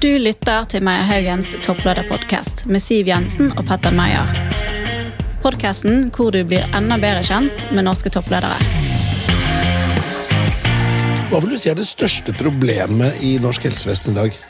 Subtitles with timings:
[0.00, 4.30] Du lytter til Meyer Haugens topplederpodkast med Siv Jensen og Petter Meyer.
[5.42, 8.56] Podkasten hvor du blir enda bedre kjent med norske toppledere.
[11.28, 14.40] Hva vil du si er det største problemet i norsk helsevesen i dag?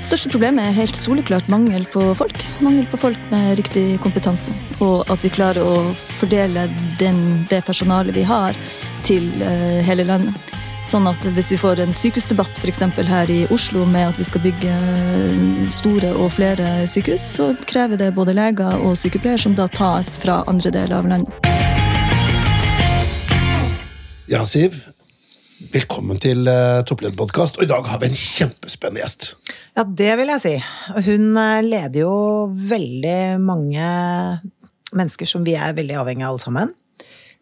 [0.00, 2.40] Største problemet er helt soleklart mangel på folk.
[2.64, 4.56] Mangel på folk med riktig kompetanse.
[4.80, 6.64] Og at vi klarer å fordele
[6.96, 8.56] den, det personalet vi har,
[9.04, 10.47] til uh, hele landet.
[10.88, 12.78] Sånn at hvis vi får en sykehusdebatt f.eks.
[13.10, 14.76] her i Oslo med at vi skal bygge
[15.68, 20.38] store og flere sykehus, så krever det både leger og sykepleiere som da tas fra
[20.48, 21.50] andre deler av landet.
[24.32, 24.80] Ja, Siv.
[25.74, 27.60] Velkommen til uh, Topplederpodkast.
[27.60, 29.34] Og i dag har vi en kjempespennende gjest.
[29.76, 30.56] Ja, det vil jeg si.
[31.04, 32.16] Hun eh, leder jo
[32.48, 33.92] veldig mange
[34.96, 36.77] mennesker som vi er veldig avhengig av alle sammen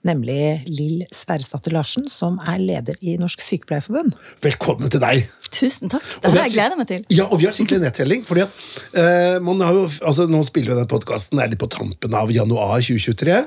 [0.06, 4.14] nemlig Lill Sverresdatter Larsen, som er leder i Norsk Sykepleierforbund.
[4.45, 5.27] Velkommen til deg!
[5.56, 6.05] Tusen takk.
[6.23, 7.06] Det har jeg gleda meg til.
[7.14, 8.24] Ja, og vi har skikkelig nedtelling.
[8.27, 8.55] fordi at
[8.98, 12.80] eh, man har jo, altså Nå spiller vi den podkasten litt på tampen av januar
[12.83, 13.42] 2023.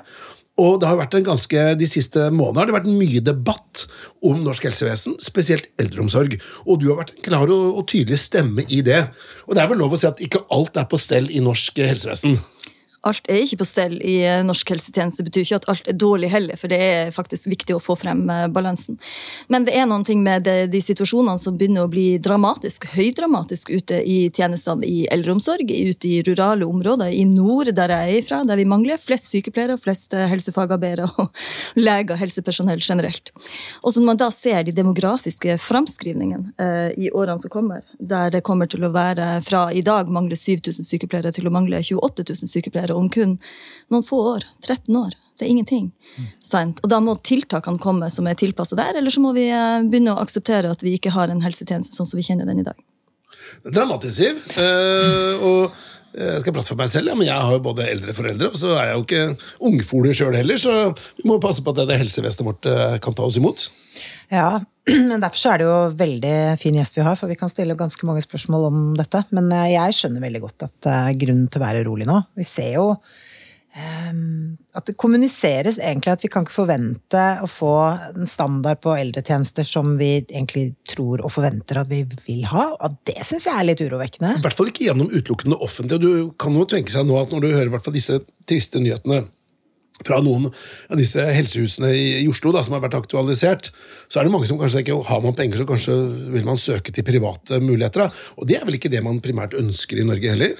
[0.59, 3.86] Og det har vært en ganske, De siste månedene har det vært mye debatt
[4.26, 6.36] om norsk helsevesen, spesielt eldreomsorg.
[6.67, 9.05] Og du har vært en klar og, og tydelig stemme i det.
[9.48, 11.80] Og det er vel lov å si at ikke alt er på stell i norsk
[11.80, 12.36] helsevesen?
[13.08, 15.23] Alt er ikke på stell i eh, norsk helsetjeneste.
[15.23, 17.95] Det betyr ikke at alt er dårlig heller, for det er faktisk viktig å få
[18.00, 18.97] frem eh, balansen.
[19.47, 23.72] Men det er noen ting med de, de situasjonene som begynner å bli dramatisk, høydramatisk
[23.72, 28.42] ute i tjenestene i eldreomsorg, ute i rurale områder, i nord der jeg er ifra,
[28.47, 31.31] der vi mangler flest sykepleiere, flest eh, helsefagarbeidere og
[31.88, 33.31] leger, helsepersonell generelt.
[33.83, 38.36] Og så når man da ser de demografiske framskrivningene eh, i årene som kommer, der
[38.36, 42.27] det kommer til å være fra i dag mangler 7000 sykepleiere til å mangle 28
[42.27, 43.38] 000 sykepleiere være om kun
[43.90, 44.48] noen få år.
[44.66, 45.18] 13 år.
[45.40, 45.92] Det er ingenting.
[46.18, 46.73] Mm.
[46.84, 50.18] Og da må tiltakene komme som er tilpassa der, eller så må vi eh, begynne
[50.18, 52.76] å akseptere at vi ikke har en helsetjeneste sånn som vi kjenner den i dag.
[53.66, 54.42] Dramatisk, Siv.
[54.60, 55.78] Uh, og
[56.10, 58.58] jeg skal prate for meg selv, ja, men jeg har jo både eldre foreldre, og
[58.58, 60.76] så er jeg jo ikke ungfoler sjøl heller, så
[61.20, 63.67] vi må passe på at det helsevesenet vårt eh, kan ta oss imot.
[64.33, 64.60] Ja,
[65.10, 68.10] men derfor er det jo veldig fin gjest vi har, for vi kan stille ganske
[68.10, 69.23] mange spørsmål om dette.
[69.36, 72.22] Men eh, jeg skjønner veldig godt at det er grunn til å være urolig nå.
[72.39, 77.73] Vi ser jo um, at det kommuniseres egentlig at vi kan ikke forvente å få
[78.10, 82.70] en standard på eldretjenester som vi egentlig tror og forventer at vi vil ha.
[82.78, 84.38] Og det syns jeg er litt urovekkende.
[84.39, 86.02] I hvert fall ikke gjennom utelukkende offentlige.
[86.05, 89.26] Du kan jo tenke seg nå at når du hører disse triste nyhetene
[90.05, 93.71] fra noen av disse helsehusene i Oslo da, som har vært aktualisert,
[94.08, 95.98] så er det mange som kanskje tenker har man penger, så kanskje
[96.36, 98.08] vil man søke til private muligheter.
[98.08, 98.27] Da.
[98.39, 100.55] Og det er vel ikke det man primært ønsker i Norge heller?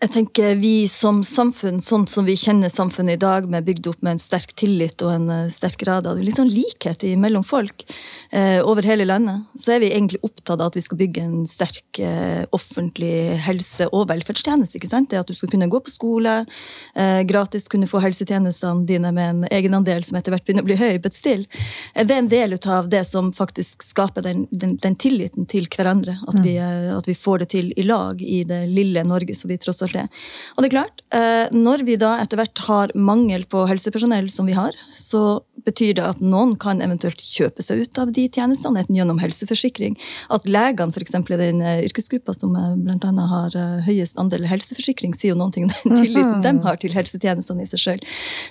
[0.00, 4.00] Jeg tenker Vi som samfunn, sånn som vi kjenner samfunnet i dag, med bygd opp
[4.00, 7.84] med en sterk tillit og en eh, sterk grad av liksom likhet mellom folk
[8.32, 11.42] eh, over hele landet, så er vi egentlig opptatt av at vi skal bygge en
[11.48, 14.80] sterk eh, offentlig helse- og velferdstjeneste.
[14.80, 15.10] ikke sant?
[15.12, 16.46] Det At du skal kunne gå på skole,
[16.96, 20.80] eh, gratis kunne få helsetjenestene dine med en egenandel som etter hvert begynner å bli
[20.80, 21.44] høy, but still.
[21.92, 25.68] Eh, det er en del av det som faktisk skaper den, den, den tilliten til
[25.68, 26.16] hverandre.
[26.24, 26.96] At vi, mm.
[26.96, 29.89] at vi får det til i lag i det lille Norge som vi tross alt
[29.96, 30.06] det.
[30.54, 34.48] Og det er klart, eh, når vi da etter hvert har mangel på helsepersonell som
[34.48, 38.86] vi har, så betyr det at noen kan eventuelt kjøpe seg ut av de tjenestene,
[38.88, 39.98] gjennom helseforsikring.
[40.32, 41.14] At legene f.eks.
[41.18, 43.26] i den eh, yrkesgruppa som eh, bl.a.
[43.34, 47.70] har høyest andel helseforsikring, sier jo noe om den tilliten de har til helsetjenestene i
[47.70, 48.04] seg sjøl.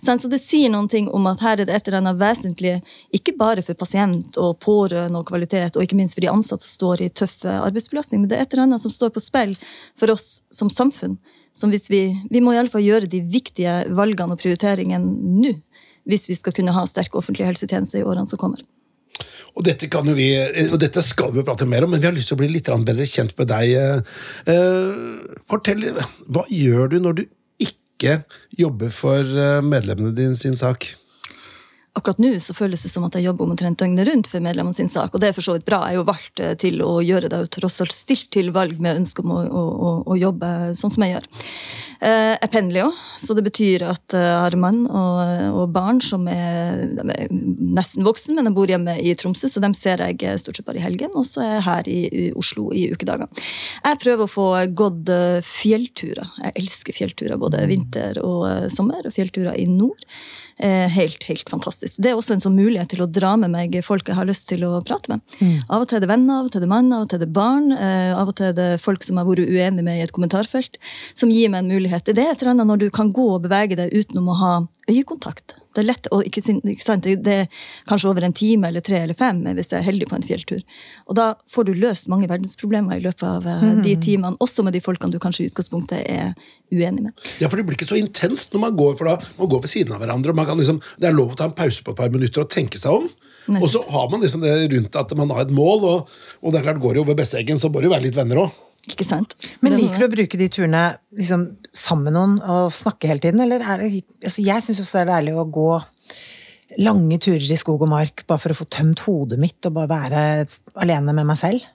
[0.06, 2.76] Så det sier noen ting om at her er det et eller annet vesentlig,
[3.16, 6.76] ikke bare for pasient og pårørende og kvalitet, og ikke minst for de ansatte som
[6.80, 9.56] står i tøff arbeidsbelastning, men det er et eller annet som står på spill
[10.00, 11.18] for oss som samfunn
[11.60, 15.56] som hvis vi, vi må iallfall gjøre de viktige valgene og prioriteringene nå.
[16.10, 18.64] Hvis vi skal kunne ha sterk offentlig helsetjeneste i årene som kommer.
[19.58, 20.30] Og dette, vi,
[20.70, 22.70] og dette, skal vi prate mer om, men vi har lyst til å bli litt
[22.70, 23.74] bedre kjent med deg.
[24.48, 25.84] Eh, fortell,
[26.30, 27.24] Hva gjør du når du
[27.66, 28.22] ikke
[28.58, 30.88] jobber for eh, medlemmene dine sin sak?
[32.00, 34.90] Akkurat nå så føles det som at jeg jobber omtrent døgnet rundt for medlemmene sin
[34.92, 35.82] sak, og det er for så vidt bra.
[35.88, 38.80] Jeg er jo valgt eh, til å gjøre det, og tross alt stilt til valg
[38.82, 41.28] med ønske om å, å, å, jobbe sånn som jeg gjør.
[42.10, 45.22] Eh, jeg pendler jo, så det betyr at jeg har mann og,
[45.62, 49.76] og barn som er, er, nesten voksen, men jeg bor hjemme i Tromsø, så dem
[49.78, 52.88] ser jeg stort sett bare i helgen, og så er jeg her i, Oslo i
[52.94, 53.28] ukedager.
[53.84, 56.36] Jeg prøver å få gått eh, fjellturer.
[56.46, 60.06] Jeg elsker fjellturer, både vinter og sommer, og fjellturer i nord.
[60.62, 62.02] Eh, helt, helt fantastisk.
[62.04, 64.50] Det er også en sånn mulighet til å dra med meg folk jeg har lyst
[64.52, 65.22] til å prate med.
[65.40, 65.62] Mm.
[65.70, 67.16] Av og til er det venner, av og til er det mann, av og til
[67.16, 67.70] er det barn.
[67.72, 70.76] Eh, av og til er det folk som har vært uenige med i et kommentarfelt,
[71.16, 72.12] som gir meg en mulighet.
[72.12, 74.52] Det er et eller annet når du kan gå og bevege deg utenom å ha
[74.90, 75.56] øyekontakt.
[75.76, 78.84] Det er lett, og ikke, ikke sant, det det er kanskje over en time eller
[78.86, 80.64] tre eller fem hvis jeg er heldig på en fjelltur.
[81.08, 83.84] Og da får du løst mange verdensproblemer i løpet av mm.
[83.86, 86.34] de timene, også med de folkene du kanskje i utgangspunktet er
[86.74, 87.30] uenig med.
[87.42, 89.74] Ja, for Det blir ikke så intenst når man går for da, man går ved
[89.74, 90.34] siden av hverandre.
[90.34, 92.46] og man kan liksom, Det er lov å ta en pause på et par minutter
[92.46, 93.10] og tenke seg om.
[93.58, 96.60] Og så har man liksom det rundt at man har et mål, og, og det
[96.60, 98.58] er klart går det over Besseggen, så bør det jo være litt venner òg.
[98.88, 99.36] Ikke sant?
[99.60, 100.84] Men er liker du å bruke de turene
[101.18, 101.46] liksom,
[101.76, 103.90] sammen med noen og snakke hele tiden, eller er det
[104.24, 105.72] altså, Jeg syns også det er deilig å gå
[106.80, 109.90] lange turer i skog og mark bare for å få tømt hodet mitt og bare
[109.90, 110.24] være
[110.86, 111.66] alene med meg selv.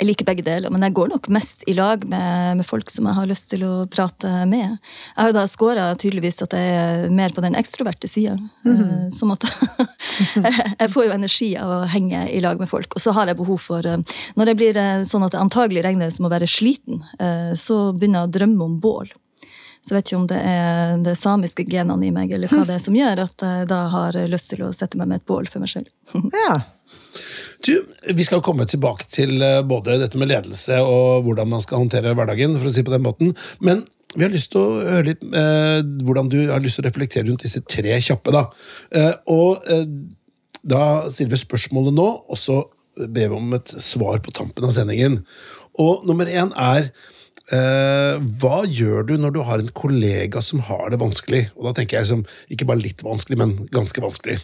[0.00, 3.04] Jeg liker begge deler, men jeg går nok mest i lag med, med folk som
[3.04, 4.78] jeg har lyst til å prate med.
[4.80, 8.38] Jeg har jo da scora tydeligvis at jeg er mer på den ekstroverte sida.
[8.64, 9.10] Mhm.
[9.12, 9.44] Som at
[10.80, 12.96] jeg får jo energi av å henge i lag med folk.
[12.96, 14.00] Og så har jeg behov for eh,
[14.40, 17.90] Når jeg blir eh, sånn at det antagelig regner som å være sliten, eh, så
[17.92, 19.12] begynner jeg å drømme om bål.
[19.80, 22.76] Så jeg vet ikke om det er det samiske genene i meg, eller hva det
[22.76, 25.48] er som gjør at jeg da har lyst til å sette meg med et bål
[25.52, 25.92] for meg selv.
[26.46, 26.62] Ja.
[27.66, 27.72] Du,
[28.16, 32.14] Vi skal komme tilbake til eh, både dette med ledelse og hvordan man skal håndtere
[32.14, 32.58] hverdagen.
[32.58, 33.34] for å si på den måten.
[33.60, 33.84] Men
[34.16, 37.28] vi har lyst til å høre litt eh, hvordan du har lyst til å reflektere
[37.28, 38.34] rundt disse tre kjappe.
[38.34, 38.48] Da
[38.90, 39.86] eh, Og eh,
[40.60, 42.62] da stiller vi spørsmålet nå, og så
[43.00, 45.20] ber vi om et svar på tampen av sendingen.
[45.80, 46.90] Og nummer én er
[47.54, 51.46] eh, hva gjør du når du har en kollega som har det vanskelig?
[51.56, 54.40] Og da tenker jeg liksom, ikke bare litt vanskelig, men ganske vanskelig.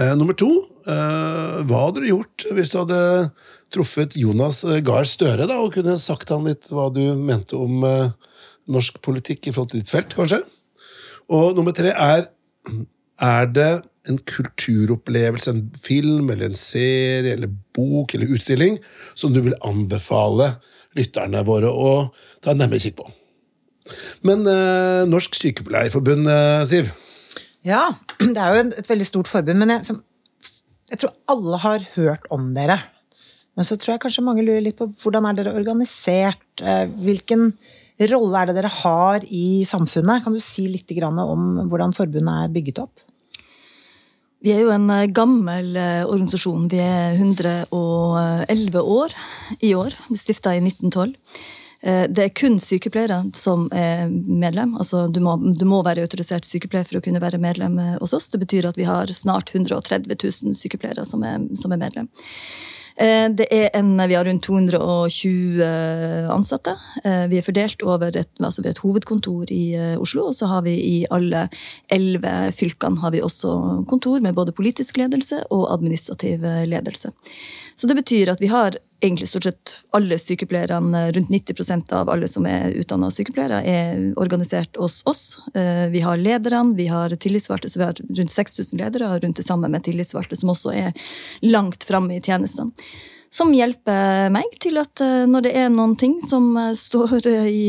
[0.00, 0.48] Eh, nummer to,
[0.88, 3.00] eh, hva hadde du gjort hvis du hadde
[3.72, 7.84] truffet Jonas eh, Gahr Støre da, og kunne sagt han litt hva du mente om
[7.84, 8.14] eh,
[8.72, 10.40] norsk politikk i forhold til ditt felt, kanskje?
[11.32, 12.30] Og nummer tre er
[13.22, 18.80] Er det en kulturopplevelse, en film eller en serie eller bok eller utstilling
[19.14, 20.56] som du vil anbefale
[20.96, 21.92] lytterne våre å
[22.42, 23.06] ta en nærmere kikk på?
[24.26, 24.42] Men
[25.12, 26.26] Norsk Sykepleierforbund,
[26.66, 26.90] Siv?
[27.66, 27.84] Ja.
[28.18, 30.00] Det er jo et, veldig stort forbund, men jeg, som,
[30.90, 32.80] jeg tror alle har hørt om dere.
[33.56, 36.44] Men så tror jeg kanskje mange lurer litt på hvordan er dere organisert?
[36.62, 37.50] Eh, Hvilken
[38.10, 40.24] rolle er det dere har i samfunnet?
[40.24, 43.04] Kan du si litt om hvordan forbundet er bygget opp?
[44.42, 46.66] Vi er jo en eh, gammel eh, organisasjon.
[46.72, 49.14] Vi er 111 år
[49.60, 49.94] i år.
[50.08, 51.14] Vi stifta i 1912.
[51.82, 54.76] Eh, Det er kun sykepleiere som er medlem.
[54.78, 58.14] Altså, du, må, du må være autorisert sykepleier for å kunne være medlem eh, hos
[58.14, 58.30] oss.
[58.30, 62.06] Det betyr at vi har snart 130 000 sykepleiere som er, som er medlem.
[63.02, 65.64] Eh, Det er en, vi har rundt 220
[66.30, 66.76] ansatte.
[67.02, 70.94] Vi er fordelt over et, altså et hovedkontor i Oslo, og så har vi i
[71.10, 71.48] alle
[71.90, 77.10] elleve fylkene har vi også kontor med både politisk ledelse og administrativ ledelse.
[77.74, 82.28] Så det betyr at vi har egentlig stort sett alle sykepleierne, rundt 90% av alle
[82.30, 85.24] som er utdanna sykepleiere, er organisert hos oss.
[85.54, 89.46] Eh, Vi har lederne, vi har tillitsvalgte, så vi har rundt 6000 ledere, rundt det
[89.46, 90.92] samme med tillitsvalgte, som også er
[91.42, 92.70] langt framme i tjenestene.
[93.32, 97.48] Som hjelper meg til at eh, når det er noen ting som eh, står eh,
[97.48, 97.64] i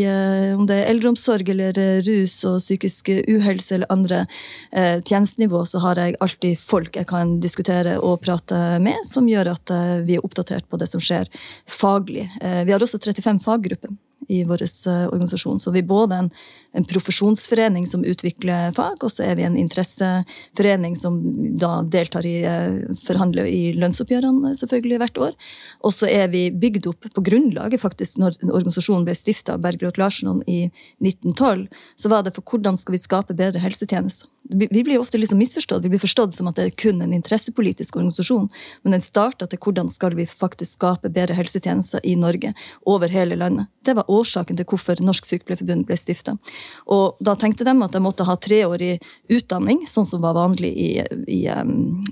[0.58, 4.24] Om det er eldreomsorg eller rus og psykisk uhelse eller andre
[4.74, 9.74] tjenestenivå, så har jeg alltid folk jeg kan diskutere og prate med, som gjør at
[10.08, 11.30] vi er oppdatert på det som skjer
[11.70, 12.26] faglig.
[12.42, 13.94] Vi har også 35 faggrupper
[14.30, 15.60] i vår eh, organisasjon.
[15.60, 16.30] Så vi er både en,
[16.74, 21.20] en profesjonsforening som utvikler fag, og så er vi en interesseforening som
[21.60, 25.40] da deltar i eh, forhandler i lønnsoppgjørene selvfølgelig hvert år.
[25.84, 30.02] Og så er vi bygd opp på grunnlaget, faktisk, når organisasjonen ble stifta av Bergljot
[30.02, 30.66] Larsson i
[31.04, 31.68] 1912,
[32.00, 34.33] så var det for hvordan skal vi skape bedre helsetjenester.
[34.50, 35.84] Vi blir ofte liksom misforstått.
[35.84, 38.50] Vi blir forstått som at det er kun en interessepolitisk organisasjon,
[38.84, 42.52] men den starta til hvordan skal vi faktisk skape bedre helsetjenester i Norge,
[42.86, 43.70] over hele landet.
[43.84, 46.36] Det var årsaken til hvorfor Norsk Sykepleierforbund ble stifta.
[46.92, 48.98] Og da tenkte de at de måtte ha treårig
[49.32, 50.90] utdanning, sånn som var vanlig i,
[51.28, 51.42] i,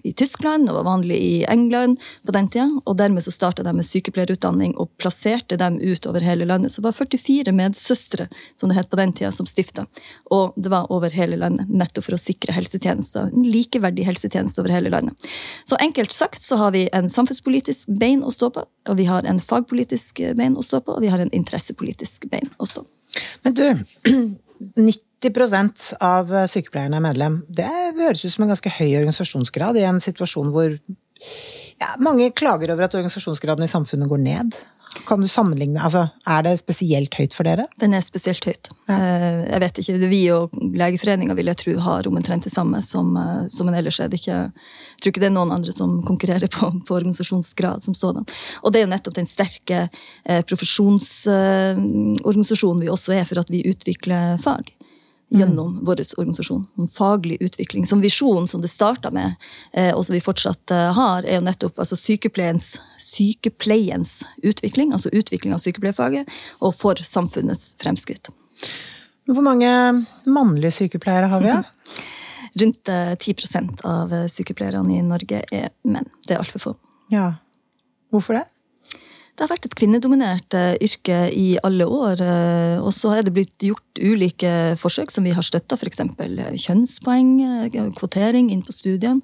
[0.08, 2.68] i Tyskland og var vanlig i England på den tida.
[2.86, 6.72] Og dermed så starta de med sykepleierutdanning og plasserte dem ut over hele landet.
[6.72, 9.88] Så det var 44 medsøstre, som det het på den tida, som stifta.
[10.32, 14.74] Og det var over hele landet, nettopp for å sikre helsetjenester, en likeverdig helsetjeneste over
[14.74, 15.32] hele landet.
[15.70, 19.28] Så enkelt sagt så har vi en samfunnspolitisk bein å stå på, og vi har
[19.28, 22.92] en fagpolitisk bein å stå på, og vi har en interessepolitisk bein å stå på.
[23.44, 23.66] Men du,
[25.22, 27.42] 90% av sykepleierne er medlem.
[27.50, 30.78] Det høres ut som en ganske høy organisasjonsgrad i en situasjon hvor
[31.82, 34.56] ja, mange klager over at organisasjonsgraden i samfunnet går ned.
[35.08, 37.66] Kan du sammenligne, altså Er det spesielt høyt for dere?
[37.80, 38.70] Den er spesielt høyt.
[38.90, 38.98] Ja.
[39.48, 43.48] Jeg vet ikke, Vi og Legeforeninga vil jeg tro har omtrent det samme som, eh,
[43.48, 44.08] som en ellers er.
[44.12, 47.94] Det ikke, jeg tror ikke det er noen andre som konkurrerer på, på organisasjonsgrad som
[47.98, 48.26] sådan.
[48.64, 49.80] Og det er jo nettopp den sterke
[50.26, 54.64] eh, profesjonsorganisasjonen vi også er for at vi utvikler fag.
[55.32, 55.86] Gjennom mm.
[55.86, 56.68] vår organisasjon.
[56.76, 57.86] Om faglig utvikling.
[57.86, 59.34] Som visjonen som det starta med,
[59.74, 64.92] eh, og som vi fortsatt eh, har, er jo nettopp altså sykepleiens, sykepleiens utvikling.
[64.92, 68.34] Altså utvikling av sykepleierfaget, og for samfunnets fremskritt.
[69.32, 69.72] Hvor mange
[70.28, 71.54] mannlige sykepleiere har vi?
[71.54, 71.62] Ja?
[72.62, 76.12] Rundt 10 eh, av sykepleierne i Norge er menn.
[76.28, 76.76] Det er altfor få.
[77.14, 77.30] Ja.
[78.12, 78.50] Hvorfor det?
[79.36, 82.20] Det har vært et kvinnedominert uh, yrke i alle år.
[82.22, 86.04] Uh, og så er det blitt gjort ulike forsøk som vi har støtta, f.eks.
[86.66, 87.32] kjønnspoeng,
[87.72, 89.24] uh, kvotering inn på studiene.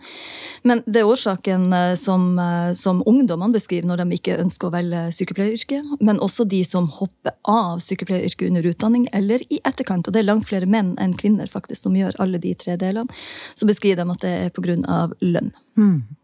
[0.67, 2.39] Men det er årsaken som,
[2.75, 5.97] som ungdommene beskriver når de ikke ønsker å velge sykepleieryrket.
[6.01, 10.07] Men også de som hopper av sykepleieryrket under utdanning eller i etterkant.
[10.07, 13.11] Og det er langt flere menn enn kvinner faktisk som gjør alle de tre delene.
[13.55, 14.77] Så beskriver de at det er pga.
[15.21, 15.53] lønn.
[15.77, 16.16] Mm.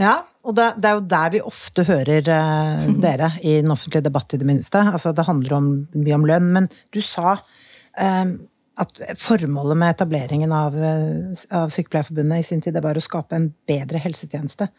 [0.00, 4.06] Ja, og det, det, er jo der vi ofte hører uh, dere i den offentlige
[4.08, 4.82] debatt, i det minste.
[4.92, 5.68] Altså, det handler om,
[5.98, 6.50] mye om lønn.
[6.56, 8.32] Men du sa uh,
[8.82, 13.38] at formålet med etableringen av, uh, av Sykepleierforbundet i sin tid, det var å skape
[13.38, 14.70] en bedre helsetjeneste.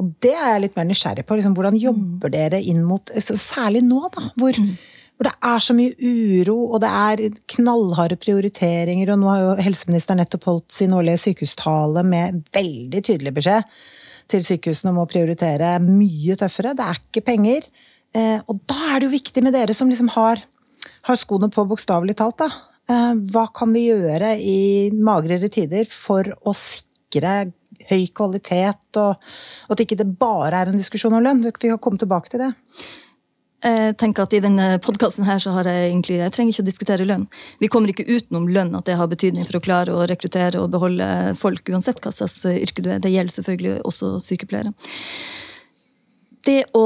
[0.00, 1.36] Og det er jeg litt mer nysgjerrig på.
[1.38, 4.58] Liksom, hvordan jobber dere inn mot Særlig nå, da, hvor,
[5.14, 9.12] hvor det er så mye uro, og det er knallharde prioriteringer.
[9.14, 13.68] Og nå har jo helseministeren nettopp holdt sin årlige sykehustale med veldig tydelig beskjed
[14.32, 16.74] til sykehusene om å prioritere mye tøffere.
[16.74, 17.68] Det er ikke penger.
[18.14, 20.42] Eh, og da er det jo viktig med dere som liksom har,
[21.08, 22.40] har skoene på, bokstavelig talt.
[22.42, 22.50] da.
[22.90, 27.52] Eh, hva kan vi gjøre i magrere tider for å sikre
[27.90, 31.42] høy kvalitet, og at ikke det bare er en diskusjon om lønn?
[31.44, 32.52] Vi kan komme tilbake til det.
[33.64, 37.22] Jeg tenker at I denne podkasten har jeg egentlig, jeg trenger ikke å diskutere lønn.
[37.62, 40.68] Vi kommer ikke utenom lønn, at det har betydning for å klare å rekruttere og
[40.74, 41.06] beholde
[41.40, 43.00] folk, uansett hva slags yrke du er.
[43.00, 44.74] Det gjelder selvfølgelig også sykepleiere.
[46.44, 46.84] Det å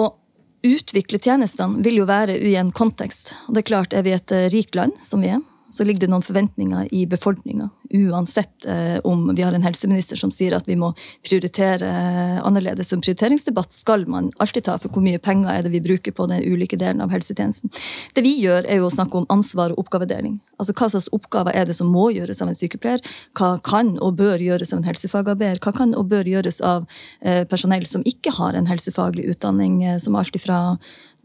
[0.68, 3.34] utvikle tjenestene vil jo være i en kontekst.
[3.48, 6.10] og det er klart, Er vi et rikt land, som vi er, så ligger det
[6.12, 7.68] noen forventninger i befolkninga.
[7.94, 10.90] Uansett eh, om vi har en helseminister som sier at vi må
[11.26, 12.92] prioritere eh, annerledes.
[12.92, 16.28] En prioriteringsdebatt skal man alltid ta, for hvor mye penger er det vi bruker på
[16.30, 17.72] den ulike delen av helsetjenesten.
[18.16, 20.38] Det vi gjør, er jo å snakke om ansvar og oppgavedeling.
[20.58, 23.04] Altså Hva slags oppgaver er det som må gjøres av en sykepleier?
[23.38, 25.60] Hva kan og bør gjøres av en helsefagarbeider?
[25.64, 26.88] Hva kan og bør gjøres av
[27.20, 30.78] eh, personell som ikke har en helsefaglig utdanning, eh, som alt ifra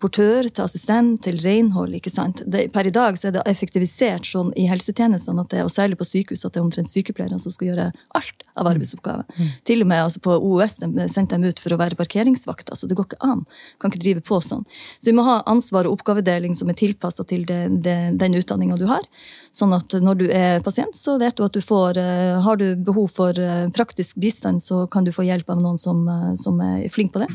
[0.03, 1.95] portør til assistent til renhold.
[1.97, 2.43] ikke sant?
[2.45, 5.99] Det, per i dag så er det effektivisert sånn i helsetjenestene, at det, og særlig
[5.99, 9.25] på sykehus, at det er omtrent sykepleierne som skal gjøre alt av arbeidsoppgaver.
[9.29, 9.39] Mm.
[9.39, 9.53] mm.
[9.69, 10.77] Til og med altså på OUS
[11.13, 12.75] sendte dem ut for å være parkeringsvakter.
[12.77, 13.45] så Det går ikke an.
[13.81, 14.65] Kan ikke drive på sånn.
[14.99, 18.77] Så vi må ha ansvar og oppgavedeling som er tilpassa til det, det, den utdanninga
[18.81, 19.07] du har.
[19.53, 22.75] Sånn at når du er pasient, så vet du at du får uh, Har du
[22.75, 26.57] behov for uh, praktisk bistand, så kan du få hjelp av noen som, uh, som
[26.63, 27.29] er flink på det.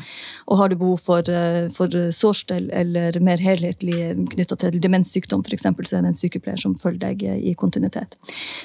[0.51, 1.23] Og har du behov for,
[1.75, 6.77] for sårstell eller mer helhetlig knytta til demenssykdom, f.eks., så er det en sykepleier som
[6.79, 8.17] følger deg i kontinuitet.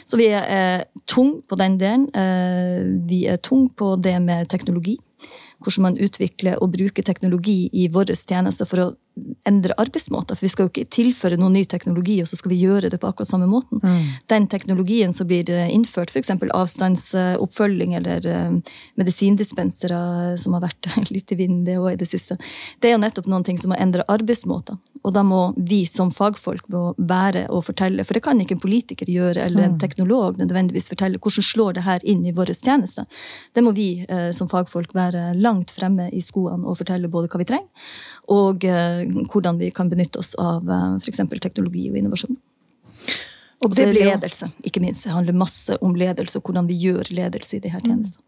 [0.05, 2.07] Så vi er eh, tung på den delen.
[2.15, 4.97] Eh, vi er tung på det med teknologi.
[5.63, 8.89] Hvordan man utvikler og bruker teknologi i vår tjenester for å
[9.47, 10.37] endre arbeidsmåter.
[10.37, 12.99] For vi skal jo ikke tilføre noen ny teknologi, og så skal vi gjøre det
[13.01, 13.81] på akkurat samme måten.
[13.83, 14.05] Mm.
[14.31, 16.31] Den teknologien som blir eh, innført, f.eks.
[16.53, 19.99] avstandsoppfølging eller uh, medisindispensere,
[20.39, 22.39] som har vært litt i vinden det òg i det siste,
[22.79, 24.79] det er jo nettopp noen ting som har endre arbeidsmåter.
[25.03, 28.63] Og da må vi som fagfolk må være og fortelle, for det kan ikke en
[28.63, 29.81] politiker gjøre, eller en mm.
[29.81, 33.03] teknolog nødvendigvis fortelle, hvordan slår det her inn i våre tjenester.
[33.51, 37.41] Det må vi uh, som fagfolk være langt fremme i skoene og fortelle både hva
[37.41, 37.91] vi trenger,
[38.31, 38.63] og
[39.33, 41.23] hvordan vi kan benytte oss av uh, f.eks.
[41.41, 42.37] teknologi og innovasjon.
[43.63, 45.05] Og det blir ledelse, ikke minst.
[45.07, 47.89] Det handler masse om ledelse og hvordan vi gjør ledelse i de her mm.
[47.89, 48.27] tjenestene.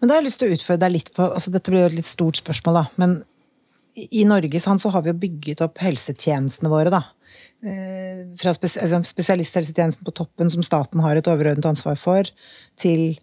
[0.00, 1.88] Men da har jeg lyst til å utfordre deg litt på altså Dette blir jo
[1.88, 2.84] et litt stort spørsmål, da.
[3.00, 3.14] Men
[3.96, 7.02] i Norge så har vi jo bygget opp helsetjenestene våre, da.
[7.62, 12.28] Eh, fra altså spesialisthelsetjenesten på toppen, som staten har et overordnet ansvar for,
[12.80, 13.14] til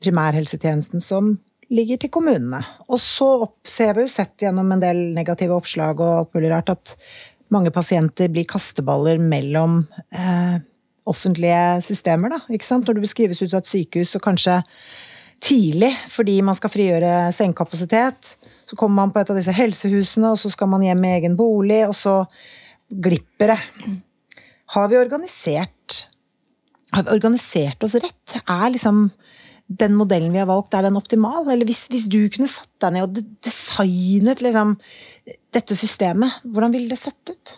[0.00, 1.34] primærhelsetjenesten, som
[1.70, 2.62] ligger til kommunene.
[2.90, 3.28] Og så
[3.66, 6.96] ser vi jo sett gjennom en del negative oppslag og alt mulig rart at
[7.50, 9.80] mange pasienter blir kasteballer mellom
[10.14, 10.58] eh,
[11.10, 12.40] offentlige systemer, da.
[12.54, 12.86] Ikke sant?
[12.86, 14.60] Når du beskrives ut av et sykehus, og kanskje
[15.40, 18.34] tidlig fordi man skal frigjøre sengekapasitet,
[18.68, 21.34] så kommer man på et av disse helsehusene, og så skal man hjem med egen
[21.38, 22.20] bolig, og så
[22.90, 23.60] glipper det.
[24.76, 26.06] Har vi organisert
[26.90, 28.36] har vi organisert oss rett?
[28.50, 29.04] Er liksom
[29.70, 31.46] den modellen vi har valgt, er den optimal?
[31.52, 34.74] Eller hvis, hvis du kunne satt deg ned og designet liksom,
[35.54, 37.54] dette systemet, hvordan ville det sett ut?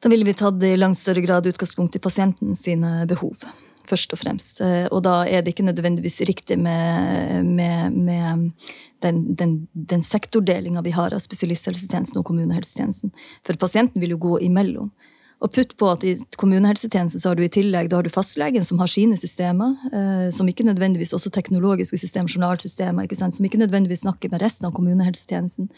[0.00, 3.44] Da ville vi tatt i langt større grad utgangspunkt i pasienten sine behov.
[3.90, 4.62] Først og fremst.
[4.64, 8.50] Eh, og da er det ikke nødvendigvis riktig med, med, med
[9.04, 13.12] den, den, den sektordelinga vi har av spesialisthelsetjenesten og kommunehelsetjenesten.
[13.44, 14.92] For pasienten vil jo gå imellom.
[15.40, 18.64] Og putt på at i kommunehelsetjenesten så har du i tillegg da har du fastlegen,
[18.66, 23.46] som har sine systemer, eh, som ikke nødvendigvis også teknologiske systemer, journalsystemer, ikke sant, som
[23.48, 25.70] ikke nødvendigvis snakker med resten av kommunehelsetjenesten.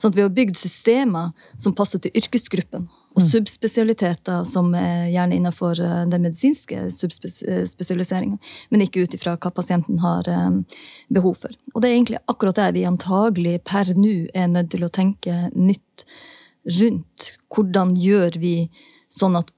[0.00, 2.88] Sånn at vi har bygd systemer som passer til yrkesgruppen.
[3.18, 8.38] Og subspesialiteter som er gjerne innenfor eh, den medisinske subspesialiseringa,
[8.70, 10.78] men ikke ut ifra hva pasienten har eh,
[11.12, 11.56] behov for.
[11.74, 15.50] Og det er egentlig akkurat der vi antagelig per nå er nødt til å tenke
[15.52, 16.06] nytt
[16.80, 17.34] rundt.
[17.52, 18.54] Hvordan gjør vi
[19.12, 19.50] sånn at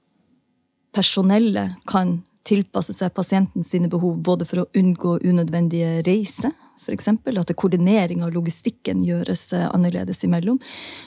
[0.93, 6.51] personellet kan tilpasse seg pasienten sine behov, både for å unngå unødvendige reiser,
[6.83, 7.07] f.eks.
[7.07, 10.59] At koordinering av logistikken gjøres eh, annerledes imellom.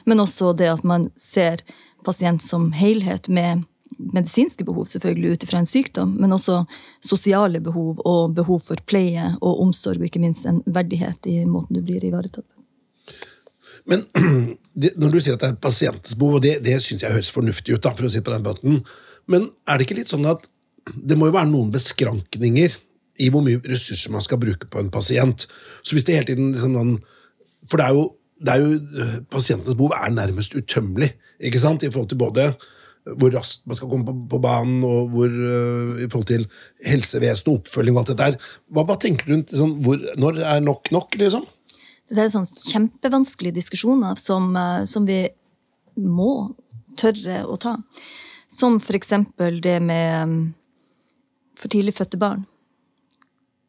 [0.08, 1.60] Men også det at man ser
[2.06, 6.62] pasient som helhet med medisinske behov, selvfølgelig ut ifra en sykdom, men også
[7.04, 11.78] sosiale behov og behov for pleie og omsorg, og ikke minst en verdighet i måten
[11.78, 12.55] du blir ivaretatt på.
[13.90, 14.04] Men
[14.80, 17.32] det, når du sier at det er pasientens behov, og det, det syns jeg høres
[17.34, 18.82] fornuftig ut, da, for å si på den måten,
[19.30, 20.44] men er det ikke litt sånn at
[20.86, 22.76] det må jo være noen beskrankninger
[23.22, 25.46] i hvor mye ressurser man skal bruke på en pasient.
[25.82, 26.96] Så hvis det hele tiden liksom noen,
[27.66, 28.02] For det er jo,
[28.38, 31.08] det er jo Pasientenes behov er nærmest utømmelig
[31.42, 31.82] ikke sant?
[31.82, 32.52] i forhold til både
[33.18, 36.46] hvor raskt man skal komme på, på banen, og hvor, uh, i forhold til
[36.82, 38.48] helsevesen og oppfølging og alt dette der.
[38.66, 41.46] Hva, hva tenker du rundt liksom, hvor, Når er nok nok, liksom?
[42.06, 45.26] Det er sånn kjempevanskelige diskusjoner som, eh, som, vi
[45.96, 46.54] må
[46.98, 47.78] tørre å ta.
[48.46, 50.44] Som for eksempel det med mm,
[51.58, 52.44] for tidlig fødte barn.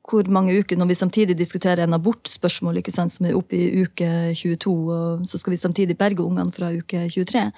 [0.08, 3.82] Hvor mange uker, Når vi samtidig diskuterer en abortspørsmål ikke sant, som er oppe i
[3.84, 7.51] uke 22, og så skal vi samtidig berge ungene fra uke 23,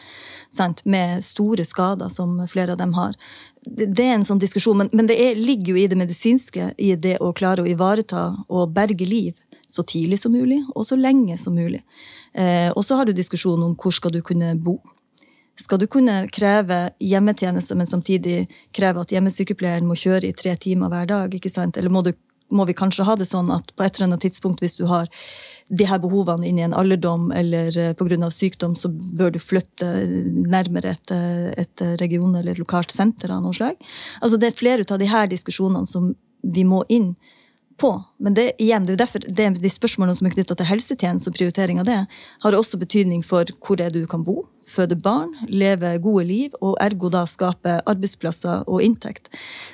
[0.49, 3.13] sant, med store skader som flere av dem har.
[3.61, 6.95] Det, er en sånn diskusjon, men, men det er, ligger jo i det medisinske, i
[6.95, 9.35] det å klare å ivareta og berge liv
[9.69, 11.83] så tidlig som mulig, og så lenge som mulig.
[12.33, 14.79] Eh, og så har du diskusjonen om hvor skal du kunne bo.
[15.59, 20.89] Skal du kunne kreve hjemmetjeneste, men samtidig kreve at hjemmesykepleieren må kjøre i tre timer
[20.89, 21.35] hver dag?
[21.35, 21.77] ikke sant?
[21.77, 22.13] Eller må, du,
[22.55, 25.11] må vi kanskje ha det sånn at på et eller annet tidspunkt, hvis du har
[25.69, 28.31] de her behovene inn i en alderdom eller eh, pga.
[28.33, 29.91] sykdom, så bør du flytte
[30.49, 31.13] nærmere et,
[31.61, 33.77] et region eller et lokalt senter av noe slag.
[34.23, 37.13] Altså Det er flere av de her diskusjonene som vi må inn
[37.79, 37.91] på.
[38.19, 41.37] Men det, igjen, det er derfor det, de spørsmålene som er knytta til helsetjeneste og
[41.37, 41.99] prioritering av det,
[42.43, 46.75] har også betydning for hvor er du kan bo, føde barn, leve gode liv, og
[46.83, 49.29] ergo da skape arbeidsplasser og inntekt.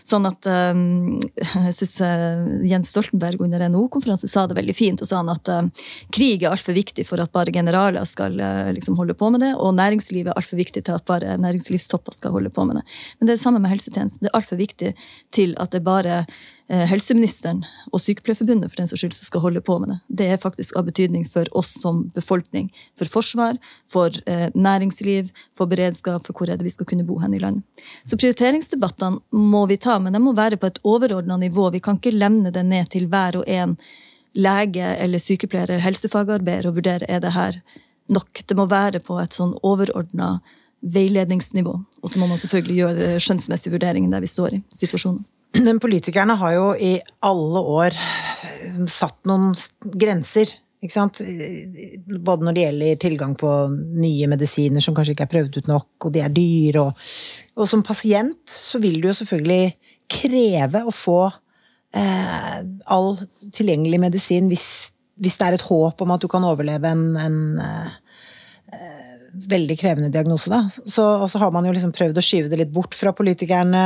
[0.05, 5.01] Sånn at um, Jeg syns uh, Jens Stoltenberg under NHO-konferansen sa det veldig fint.
[5.01, 8.71] og sa han at uh, krig er altfor viktig for at bare generaler skal uh,
[8.75, 12.35] liksom holde på med det, og næringslivet er altfor viktig til at bare næringslivstopper skal
[12.35, 12.85] holde på med det.
[13.19, 14.25] Men det er det samme med helsetjenesten.
[14.25, 14.93] Det er altfor viktig
[15.35, 16.25] til at det bare
[16.67, 17.59] helseministeren
[17.93, 19.97] og Sykepleierforbundet for den saks skyld som skal holde på med det.
[20.21, 22.71] Det er faktisk av betydning for oss som befolkning.
[22.97, 23.59] For forsvar,
[23.91, 27.41] for eh, næringsliv, for beredskap, for hvor er det vi skal kunne bo hen i
[27.43, 27.61] landet.
[28.03, 31.69] Så prioriteringsdebattene må vi ta, men de må være på et overordna nivå.
[31.75, 33.77] Vi kan ikke lemne det ned til hver og en
[34.35, 37.61] lege eller sykepleier eller helsefagarbeider og vurdere er det her
[38.09, 38.41] nok.
[38.41, 40.39] Det må være på et sånn overordna
[40.81, 41.77] veiledningsnivå.
[42.01, 45.23] Og så må man selvfølgelig gjøre skjønnsmessige vurderinger der vi står i situasjonen.
[45.63, 47.97] Men politikerne har jo i alle år
[48.91, 49.53] satt noen
[49.95, 50.51] grenser
[50.85, 53.51] både når det gjelder tilgang på
[53.97, 56.83] nye medisiner som kanskje ikke er prøvd ut nok, og de er dyre.
[56.83, 57.07] Og,
[57.57, 59.73] og som pasient så vil du jo selvfølgelig
[60.11, 61.19] kreve å få
[61.95, 63.15] eh, all
[63.55, 64.67] tilgjengelig medisin hvis,
[65.17, 67.95] hvis, det er et håp om at du kan overleve en, en eh,
[69.35, 70.49] veldig krevende diagnose.
[70.51, 70.69] Da.
[70.85, 73.83] Så, og så har man jo liksom prøvd å skyve det litt bort fra politikerne,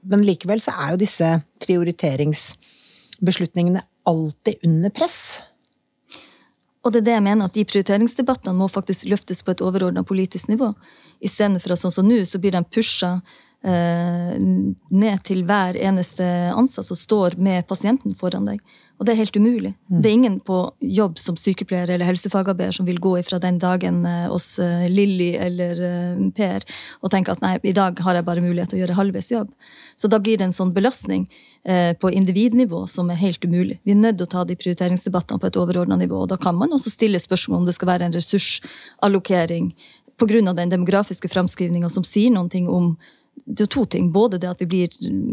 [0.00, 1.28] men likevel så er jo disse
[1.64, 5.18] prioriteringsbeslutningene alltid under press.
[6.82, 10.02] Og det er det jeg mener, at de prioriteringsdebattene må faktisk løftes på et overordna
[10.06, 10.68] politisk nivå.
[11.22, 13.10] Istedenfor at sånn som nå, så blir de pusha
[13.62, 18.58] eh, ned til hver eneste ansatt som står med pasienten foran deg.
[19.02, 19.72] Og det er helt umulig.
[19.90, 19.96] Mm.
[19.98, 20.56] Det er ingen på
[20.94, 25.32] jobb som sykepleier eller helsefagarbeider som vil gå ifra den dagen eh, hos eh, Lilly
[25.42, 26.62] eller eh, Per
[27.02, 29.48] og tenke at nei, i dag har jeg bare mulighet til å gjøre halvveis jobb.
[29.98, 31.26] Så da blir det en sånn belastning
[32.00, 33.76] på individnivå som er helt umulig.
[33.86, 36.24] Vi er nødt til å ta de prioriteringsdebattene på et overordna nivå.
[36.24, 39.68] og Da kan man også stille spørsmål om det skal være en ressursallokering
[40.18, 40.54] pga.
[40.54, 42.96] den demografiske framskrivninga som sier noen ting om
[43.46, 44.10] det er to ting.
[44.12, 44.88] Både det at vi blir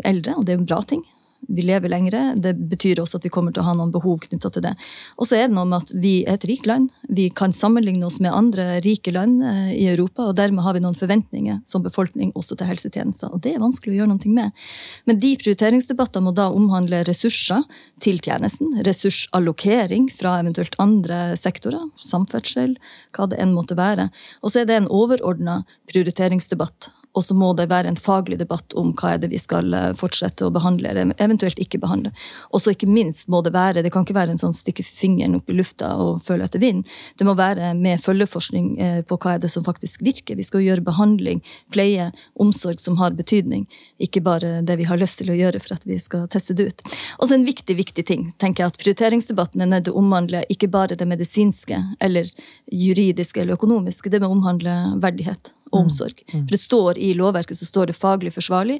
[0.05, 1.05] eldre, og det er en bra ting
[1.49, 2.21] vi lever lengre.
[2.38, 4.73] Det betyr også at vi kommer til å ha noen behov knytta til det.
[5.17, 6.89] Og så er det noe med at vi er et rikt land.
[7.09, 10.83] Vi kan sammenligne oss med andre rike land eh, i Europa, og dermed har vi
[10.83, 13.33] noen forventninger som befolkning også til helsetjenester.
[13.33, 14.63] Og det er vanskelig å gjøre noe med.
[15.09, 17.65] Men de prioriteringsdebattene må da omhandle ressurser
[18.03, 22.77] til tjenesten, ressursallokering fra eventuelt andre sektorer, samferdsel,
[23.15, 24.09] hva det enn måtte være.
[24.43, 28.74] Og så er det en overordna prioriteringsdebatt Og så må det være en faglig debatt
[28.78, 32.12] om hva er det vi skal eh, fortsette å behandle, eller eventuelt ikke behandle.
[32.54, 35.39] Og så ikke minst må det være, det kan ikke være en sånn stikke fingeren
[35.39, 36.86] opp i lufta og føle etter vind.
[37.17, 40.38] Det må være med følgeforskning eh, på hva er det som faktisk virker.
[40.38, 41.41] Vi skal gjøre behandling,
[41.74, 43.65] pleie, omsorg som har betydning,
[43.98, 46.69] ikke bare det vi har lyst til å gjøre for at vi skal teste det
[46.69, 46.88] ut.
[47.17, 50.45] Og så en viktig, viktig ting, tenker jeg at prioriteringsdebatten er nødt til å omhandle
[50.54, 52.30] ikke bare det medisinske eller
[52.69, 56.23] juridiske eller økonomiske, det må omhandle verdighet og omsorg.
[56.32, 58.79] For det står i lovverket så står det faglig forsvarlig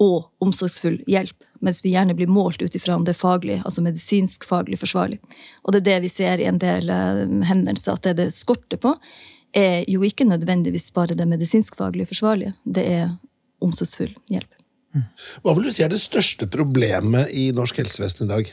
[0.00, 3.84] og omsorgsfull hjelp, mens vi gjerne blir målt ut ifra om det er faglig, altså
[3.84, 5.18] medisinsk faglig forsvarlig.
[5.64, 8.80] Og det er det vi ser i en del uh, hendelser, at det det skorter
[8.80, 8.94] på,
[9.56, 13.12] er jo ikke nødvendigvis bare det medisinsk-faglig forsvarlige, det er
[13.60, 14.48] omsorgsfull hjelp.
[15.44, 18.52] Hva vil du si er det største problemet i norsk helsevesen i dag?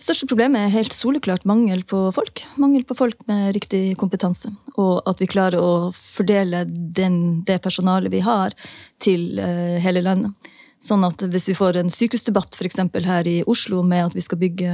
[0.00, 2.44] Største problemet er helt soleklart mangel på folk.
[2.60, 4.52] Mangel på folk med riktig kompetanse.
[4.76, 8.56] Og at vi klarer å fordele den, det personalet vi har,
[9.02, 10.52] til uh, hele landet.
[10.82, 14.40] Sånn at hvis vi får en sykehusdebatt for her i Oslo med at vi skal
[14.40, 14.72] bygge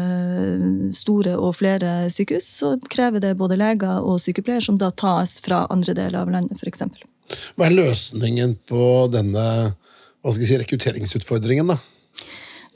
[0.97, 5.67] store og flere sykehus, så krever det både leger og sykepleiere som da tas fra
[5.69, 6.87] andre deler av landet, f.eks.
[7.59, 9.45] Hva er løsningen på denne
[10.33, 11.75] si, rekrutteringsutfordringen?
[11.75, 11.77] da?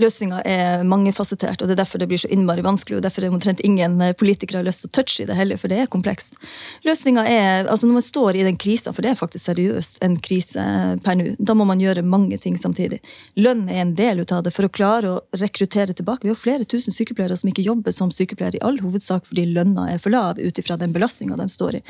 [0.01, 3.35] Løsninga er mangefasettert, og det er derfor det blir så innmari vanskelig, og derfor er
[3.35, 5.91] omtrent ingen eh, politikere har lyst til å touche i det heller, for det er
[5.93, 6.39] komplekst.
[6.87, 10.17] Løsninga er, altså Når man står i den krisa, for det er faktisk seriøst en
[10.23, 10.63] krise
[11.05, 13.01] per nå, da må man gjøre mange ting samtidig.
[13.37, 16.25] Lønn er en del ut av det for å klare å rekruttere tilbake.
[16.27, 19.89] Vi har flere tusen sykepleiere som ikke jobber som sykepleiere, i all hovedsak fordi lønna
[19.93, 21.83] er for lav ut ifra den belastninga de står i.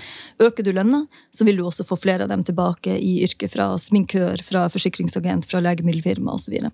[0.43, 3.73] Øker du lønna, så vil du også få flere av dem tilbake i yrket fra
[3.79, 6.57] sminkør, fra forsikringsagent, fra legemiddelfirma osv.
[6.59, 6.71] Så,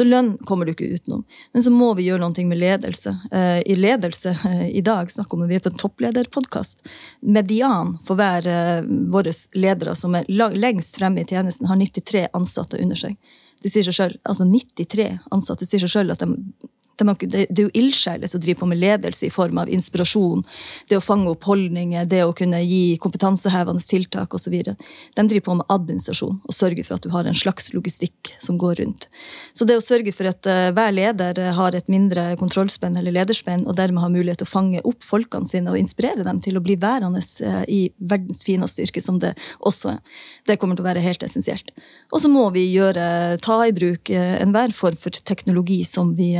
[0.00, 1.24] så lønn kommer du ikke utenom.
[1.54, 3.14] Men så må vi gjøre noe med ledelse.
[3.32, 6.84] Eh, I ledelse eh, i dag snakker vi om at vi er på en topplederpodkast.
[7.20, 12.80] Median for hver eh, våre ledere som er lengst fremme i tjenesten, har 93 ansatte
[12.82, 13.16] under seg.
[13.60, 16.70] Det sier seg selv, altså 93 ansatte sier seg selv at de
[17.06, 20.44] det er jo ildsjeler som driver på med ledelse i form av inspirasjon,
[20.88, 24.56] det å fange opp holdninger, det å kunne gi kompetansehevende tiltak osv.
[24.62, 28.58] De driver på med administrasjon og sørger for at du har en slags logistikk som
[28.60, 29.08] går rundt.
[29.52, 33.66] Så det å sørge for at uh, hver leder har et mindre kontrollspenn eller lederspenn,
[33.66, 36.64] og dermed har mulighet til å fange opp folkene sine og inspirere dem til å
[36.64, 39.34] bli værende uh, i verdens fineste yrke, som det
[39.66, 40.00] også er,
[40.48, 41.72] det kommer til å være helt essensielt.
[42.10, 46.32] Og så må vi gjøre, ta i bruk uh, enhver form for teknologi som vi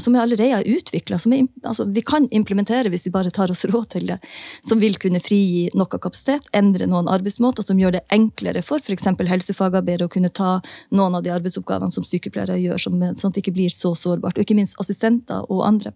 [0.00, 1.18] som vi allerede har utvikla,
[1.62, 4.18] altså, vi kan implementere hvis vi bare tar oss råd til det,
[4.66, 9.10] som vil kunne frigi noe kapasitet, endre noen arbeidsmåter som gjør det enklere for f.eks.
[9.30, 10.58] helsefagarbeidere å kunne ta
[10.90, 14.46] noen av de arbeidsoppgavene som sykepleiere gjør, sånn at det ikke blir så sårbart, og
[14.46, 15.94] ikke minst assistenter og andre.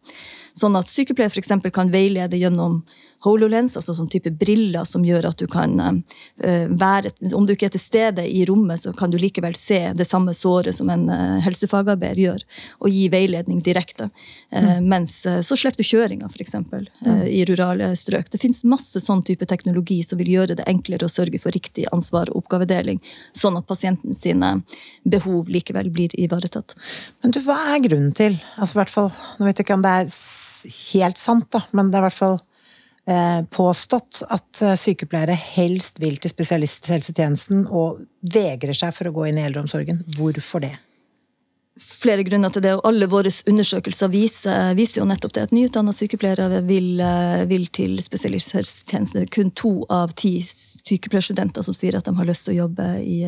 [0.55, 1.57] Sånn at sykepleiere f.eks.
[1.75, 2.83] kan veilede gjennom
[3.25, 7.71] HoloLens, altså sånn type briller som gjør at du kan uh, være Om du ikke
[7.71, 11.07] er til stede i rommet, så kan du likevel se det samme såret som en
[11.09, 12.45] uh, helsefagarbeider gjør,
[12.85, 13.94] og gi veiledning direkte.
[14.03, 14.09] Uh,
[14.55, 14.89] mm.
[14.91, 16.55] Mens så slipper du kjøringa, f.eks.
[16.71, 17.25] mm.
[17.31, 18.31] i rurale strøk.
[18.33, 21.87] Det fins masse sånn type teknologi som vil gjøre det enklere å sørge for riktig
[21.95, 23.03] ansvar og oppgavedeling,
[23.37, 24.57] sånn at pasienten sine
[25.05, 26.77] behov likevel blir ivaretatt.
[27.23, 29.95] Men du, hva er grunnen til, altså hvert fall, nå vet jeg ikke om det
[30.01, 30.19] er
[30.95, 32.43] helt sant, da, men det er i hvert fall
[33.07, 37.99] Eh, påstått at eh, sykepleiere helst vil til spesialisthelsetjenesten og
[38.33, 40.01] vegrer seg for å gå inn i eldreomsorgen.
[40.17, 40.73] Hvorfor det?
[41.81, 45.47] Flere grunner til det, og alle våre undersøkelser viser, viser jo nettopp det.
[45.49, 49.19] At nyutdanna sykepleiere vil, eh, vil til spesialisthelsetjenesten.
[49.19, 52.61] Det er kun to av ti sykepleierstudenter som sier at de har lyst til å
[52.63, 53.25] jobbe i,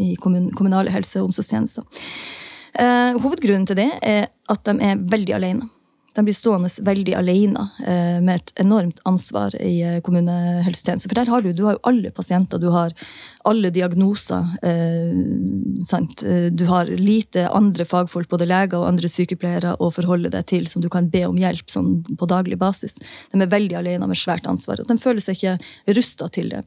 [0.00, 1.84] i kommunale helse- og omsorgstjenester.
[2.74, 5.68] Eh, hovedgrunnen til det er at de er veldig alene
[6.14, 11.10] de blir stående veldig alene eh, med et enormt ansvar i eh, kommunehelsetjenesten.
[11.10, 12.94] For der har du, du har jo alle pasienter, du har
[13.50, 14.46] alle diagnoser.
[14.62, 15.10] Eh,
[16.54, 20.84] du har lite andre fagfolk, både leger og andre sykepleiere, å forholde deg til som
[20.84, 23.00] du kan be om hjelp sånn, på daglig basis.
[23.32, 26.62] De er veldig alene med svært ansvar, og de føler seg ikke rusta til det.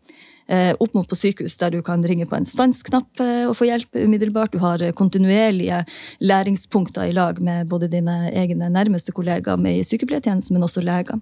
[0.47, 3.65] Eh, opp mot på sykehus, der du kan ringe på en stansknapp eh, og få
[3.67, 4.53] hjelp umiddelbart.
[4.55, 5.81] Du har eh, kontinuerlige
[6.23, 11.19] læringspunkter i lag med både dine egne nærmeste kollegaer med i sykepleiertjenesten, men også leger.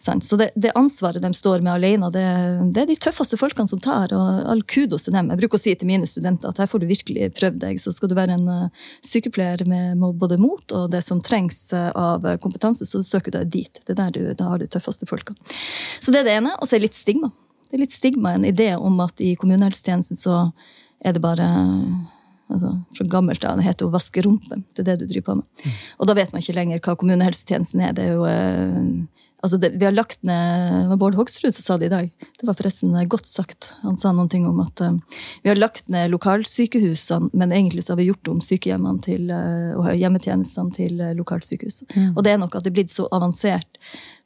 [0.00, 2.24] Så det, det, ansvaret de står med alene, det,
[2.72, 5.28] det, er de tøffeste folkene som tar, og all kudos til dem.
[5.34, 7.92] Jeg bruker å si til mine studenter at her får du virkelig prøvd deg, så
[7.92, 8.48] skal du være en
[9.04, 13.84] sykepleier med både mot og det som trengs av kompetanse, så søker du deg dit.
[13.84, 15.36] Det er der du, da har du tøffeste folka.
[16.00, 16.56] Så det er det ene.
[16.58, 17.32] Og så er det litt stigma
[17.72, 20.42] det er litt stigma, en idé om at i kommunehelsetjenesten så
[21.00, 21.46] er det bare
[22.52, 24.66] altså Fra gammelt av det heter å vaske rumpen.
[24.76, 25.46] Det er det du driver på med.
[25.64, 25.76] Mm.
[25.96, 27.94] Og da vet man ikke lenger hva kommunehelsetjenesten er.
[27.96, 31.64] Det er jo eh, Altså det, vi har lagt ned, det var Bård Hoksrud som
[31.64, 32.10] sa det i dag.
[32.38, 33.72] Det var forresten godt sagt.
[33.82, 35.00] Han sa noen ting om at uh,
[35.42, 39.74] vi har lagt ned lokalsykehusene, men egentlig så har vi gjort om sykehjemmene til, uh,
[39.80, 41.80] og hjemmetjenestene til uh, lokalsykehus.
[41.90, 42.12] Mm.
[42.12, 43.82] Og det er nok at det er blitt så avansert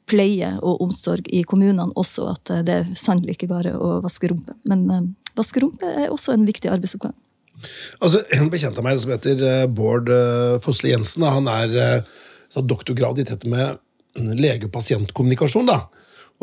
[0.07, 4.55] pleie og omsorg i kommunene også at det er sannelig ikke bare å vaske rumpe.
[4.67, 7.15] Men vaske rumpe er også en viktig arbeidsoppgave.
[7.99, 10.11] Altså, En bekjent av meg som heter Bård
[10.61, 12.03] Fosle Jensen, han er
[12.57, 13.77] doktorgrad i dette med
[14.17, 15.69] lege-pasient-kommunikasjon.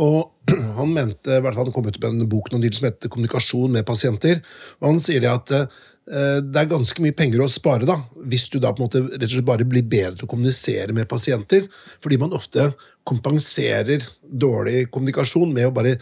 [0.03, 0.31] Og
[0.79, 3.73] Han mente, i hvert fall han kom ut med en bok noen som heter 'Kommunikasjon
[3.73, 4.43] med pasienter'.
[4.81, 5.67] og Han sier det at eh,
[6.05, 7.95] det er ganske mye penger å spare da,
[8.29, 10.93] hvis du da på en måte rett og slett bare blir bedre til å kommunisere
[10.93, 11.65] med pasienter.
[12.05, 12.67] Fordi man ofte
[13.09, 15.97] kompenserer dårlig kommunikasjon med å bare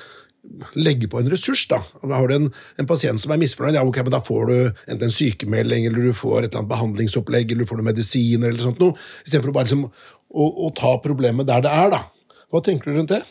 [0.75, 1.67] legge på en ressurs.
[1.71, 1.79] da.
[2.03, 4.57] Har du en, en pasient som er misfornøyd, ja, ok, men da får du
[4.91, 8.51] enten en sykemelding eller du får et eller annet behandlingsopplegg eller du får noen medisiner.
[8.51, 11.95] eller sånt noe, Istedenfor bare liksom å, å, ta problemet der det er.
[11.95, 12.03] da.
[12.53, 13.23] Hva tenker du rundt det?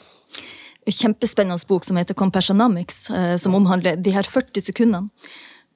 [0.87, 5.11] Kjempespennende bok som heter Compassionomics, eh, som omhandler de her 40 sekundene.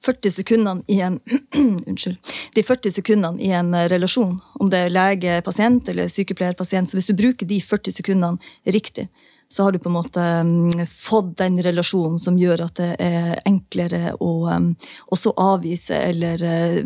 [0.06, 1.20] 40 sekundene i en
[1.90, 2.16] Unnskyld.
[2.54, 6.90] De 40 sekundene i en eh, relasjon, om det er lege-pasient eller sykepleier-pasient.
[6.90, 9.08] Så hvis du bruker de 40 sekundene riktig,
[9.48, 13.36] så har du på en måte um, fått den relasjonen som gjør at det er
[13.46, 14.72] enklere å um,
[15.14, 16.80] også avvise eller uh,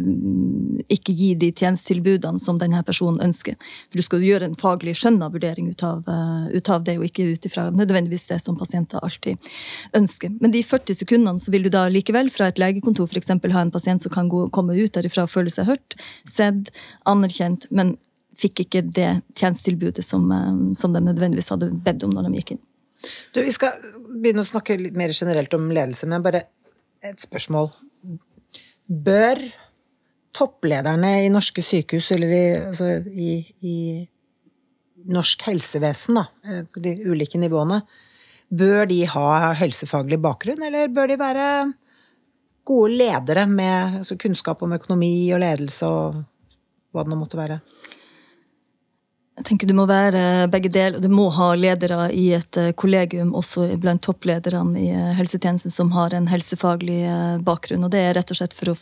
[0.92, 3.56] ikke gi de tjenestetilbudene som denne personen ønsker.
[3.88, 7.08] For du skal gjøre en faglig skjønna vurdering ut av, uh, ut av det, og
[7.08, 9.50] ikke ut ifra nødvendigvis det som pasienter alltid
[9.96, 10.36] ønsker.
[10.40, 13.32] Men de 40 sekundene så vil du da likevel fra et legekontor f.eks.
[13.32, 15.96] ha en pasient som kan gå, komme ut derifra og føle seg hørt,
[16.28, 16.68] sett,
[17.08, 17.96] anerkjent, men
[18.40, 22.54] fikk ikke det tjenestetilbudet som, eh, som de nødvendigvis hadde bedt om når de gikk
[22.56, 22.62] inn.
[23.32, 26.44] Du, vi skal begynne å snakke litt mer generelt om ledelse, men bare
[27.06, 27.70] et spørsmål.
[28.90, 29.40] Bør
[30.36, 33.32] topplederne i norske sykehus, eller i, altså i,
[33.64, 33.76] i
[35.10, 37.80] norsk helsevesen, da, eh, på de ulike nivåene,
[38.50, 41.46] bør de ha helsefaglig bakgrunn, eller bør de være
[42.66, 46.20] gode ledere med altså kunnskap om økonomi og ledelse og
[46.90, 47.60] hva det nå måtte være?
[49.40, 51.00] Jeg tenker Du må være begge deler.
[51.00, 55.94] Du må ha ledere i et eh, kollegium, også blant topplederne i eh, helsetjenesten, som
[55.94, 57.86] har en helsefaglig eh, bakgrunn.
[57.86, 58.76] Og Det er rett og slett for å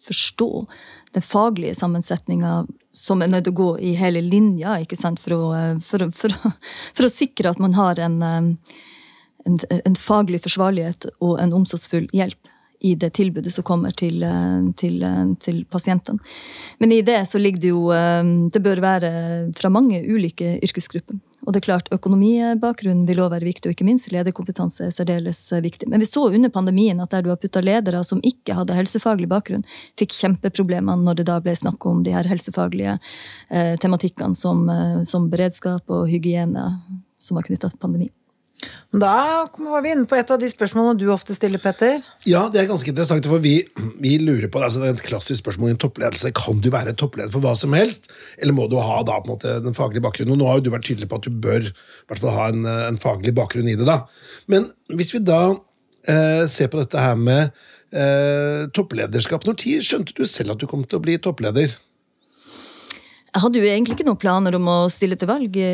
[0.00, 0.48] forstå
[1.12, 2.62] den faglige sammensetninga
[2.96, 5.20] som er nødt til å gå i hele linja, ikke sant?
[5.20, 6.32] For, å, for, for,
[6.96, 12.56] for å sikre at man har en, en, en faglig forsvarlighet og en omsorgsfull hjelp
[12.80, 16.18] i det tilbudet som kommer til, eh, til, eh, til pasientene.
[16.78, 21.18] Men i det så ligger det jo eh, Det bør være fra mange ulike yrkesgrupper.
[21.46, 25.40] Og det er klart, Økonomibakgrunnen vil også være viktig, og ikke minst lederkompetanse er særdeles
[25.62, 25.88] viktig.
[25.88, 29.28] Men vi så under pandemien at der du har putta ledere som ikke hadde helsefaglig
[29.28, 29.64] bakgrunn,
[29.96, 32.98] fikk kjempeproblemer når det da ble snakk om de her helsefaglige
[33.48, 34.68] eh, tematikkene som,
[35.04, 36.76] som beredskap og hygiene
[37.16, 38.19] som var knytta til pandemien.
[38.90, 42.00] Da var vi inne på et av de spørsmålene du ofte stiller, Petter.
[42.26, 43.54] Ja, det er ganske interessant, for vi,
[44.02, 46.32] vi lurer på altså det er et klassisk spørsmål i en toppledelse.
[46.36, 48.10] Kan du være toppleder for hva som helst,
[48.42, 50.34] eller må du ha da, måte, den faglige bakgrunnen?
[50.34, 51.70] Og nå har jo du vært tydelig på at du bør
[52.10, 53.86] fall ha en, en, faglig bakgrunn i det.
[53.88, 54.02] da.
[54.50, 55.42] Men hvis vi da
[56.10, 57.54] eh, ser på dette her med
[57.94, 61.78] eh, topplederskap, når skjønte du selv at du kom til å bli toppleder?
[63.30, 65.68] Jeg hadde jo egentlig ikke noen planer om å stille til valg i,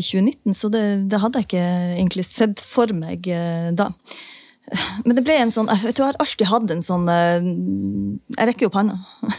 [0.00, 1.64] 2019, eh, så det, det, hadde jeg ikke
[1.98, 3.90] egentlig sett for meg eh, da.
[5.04, 7.46] Men det ble en sånn Jeg, vet, jeg har alltid hatt en sånn eh,
[8.36, 8.98] Jeg rekker opp hånda.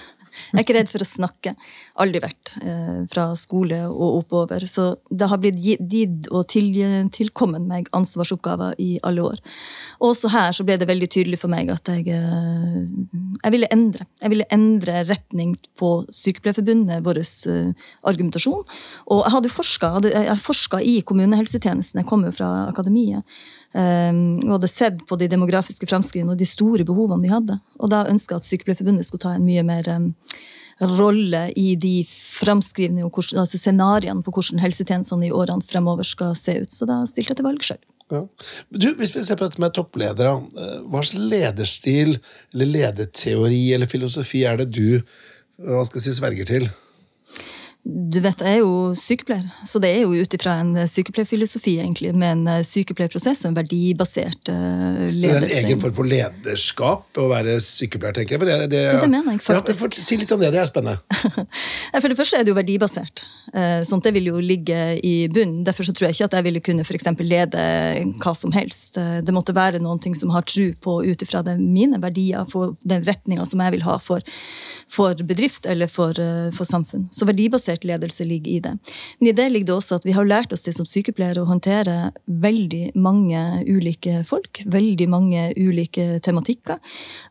[0.49, 1.53] Jeg er ikke redd for å snakke.
[2.01, 2.51] Aldri vært.
[2.63, 4.65] Eh, fra skole og oppover.
[4.69, 6.71] Så det har blitt gitt og til,
[7.13, 9.43] tilkommet meg ansvarsoppgaver i alle år.
[10.05, 12.87] Også her så ble det veldig tydelig for meg at jeg, eh,
[13.43, 14.07] jeg ville endre.
[14.23, 18.65] Jeg ville endre retning på Sykepleierforbundet, vår uh, argumentasjon.
[19.11, 22.01] Og jeg hadde forska i kommunehelsetjenesten.
[22.01, 23.23] Jeg kom jo fra akademiet.
[23.69, 27.59] Um, og hadde sett på de demografiske framskridene og de store behovene de hadde.
[27.77, 30.07] Og da ønska at Sykepleierforbundet skulle ta en mye mer um,
[30.97, 36.57] rolle i de framskrivne og altså scenarioene på hvordan helsetjenestene i årene fremover skal se
[36.63, 36.73] ut.
[36.73, 37.81] Så da stilte jeg til valg sjøl.
[38.09, 38.23] Ja.
[38.73, 42.15] hvis vi ser på dette med toppledere, eh, hva slags lederstil
[42.55, 45.03] eller lederteori eller filosofi er det du
[45.59, 46.69] hva skal jeg si, sverger til?
[47.89, 52.11] Du vet, jeg er jo sykepleier, så det er jo ut ifra en sykepleierfilosofi, egentlig,
[52.13, 55.15] med en eh, sykepleierprosess og en verdibasert ledelse.
[55.15, 58.45] Så det er en egen form for lederskap å være sykepleier, tenker jeg?
[58.45, 58.99] Det, det, ja.
[59.01, 59.85] det, mener jeg faktisk.
[59.87, 61.45] Ja, si litt om det, det er spennende.
[62.01, 63.23] for det første er det jo verdibasert.
[63.53, 65.63] Eh, sånt det vil jo ligge i bunnen.
[65.67, 67.65] Derfor så tror jeg ikke at jeg ville kunne for lede
[68.21, 68.99] hva som helst.
[69.01, 72.75] Eh, det måtte være noen ting som har tro på ut ifra mine verdier, for
[72.87, 74.23] den retninga som jeg vil ha for,
[74.91, 76.13] for bedrift eller for,
[76.55, 77.07] for samfunn.
[77.15, 78.77] Så verdibasert strukturert ledelse ligger i det.
[79.19, 81.47] Men i det ligger det også at vi har lært oss det som sykepleiere å
[81.49, 84.61] håndtere veldig mange ulike folk.
[84.65, 86.79] Veldig mange ulike tematikker.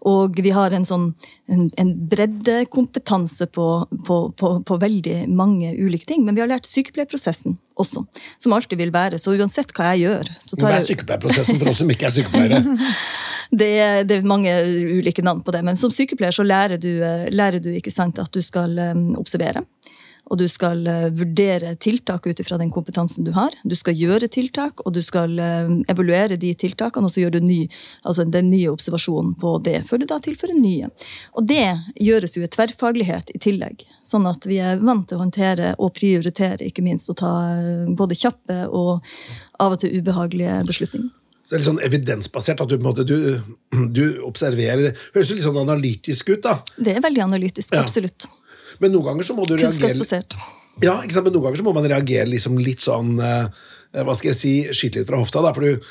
[0.07, 1.15] Og vi har en sånn
[1.49, 6.25] en, en breddekompetanse på, på, på, på veldig mange ulike ting.
[6.25, 8.05] Men vi har lært sykepleierprosessen også,
[8.43, 9.19] som alltid vil være.
[9.19, 12.63] Så uansett hva jeg gjør så Hva er sykepleierprosessen for oss som ikke er sykepleiere?
[13.61, 14.53] det, er- det er mange
[14.99, 18.19] ulike navn på det, men som sykepleier så lærer du, eh, lærer du ikke sant,
[18.21, 19.65] at du skal eh, observere.
[20.29, 23.55] Og du skal eh, vurdere tiltak ut ifra den kompetansen du har.
[23.65, 27.41] Du skal gjøre tiltak, og du skal eh, evaluere de tiltakene, og så gjør du
[27.49, 27.59] ny,
[28.05, 30.91] altså den nye observasjonen på det, før du da tilfører nye.
[31.39, 31.65] Og det
[31.97, 35.95] gjøres jo i tverrfaglighet i tillegg, sånn at vi er vant til å håndtere og
[35.99, 38.99] prioritere, ikke minst, og ta eh, både kjappe og
[39.59, 41.15] av og til ubehagelige beslutninger.
[41.49, 43.15] Så det er litt sånn evidensbasert at du måte du,
[43.97, 44.91] du observerer det.
[45.15, 46.59] Høres jo litt sånn analytisk ut, da.
[46.77, 47.87] Det er veldig analytisk, Ja.
[48.83, 50.39] Men noen ganger så må du reagere Kunnskapsbasert.
[50.85, 51.27] Ja, ikke sant?
[51.27, 53.49] Men noen ganger så må man reagere liksom litt sånn eh,
[53.99, 55.51] Hva skal jeg si Skyte litt fra hofta, da.
[55.57, 55.89] For du,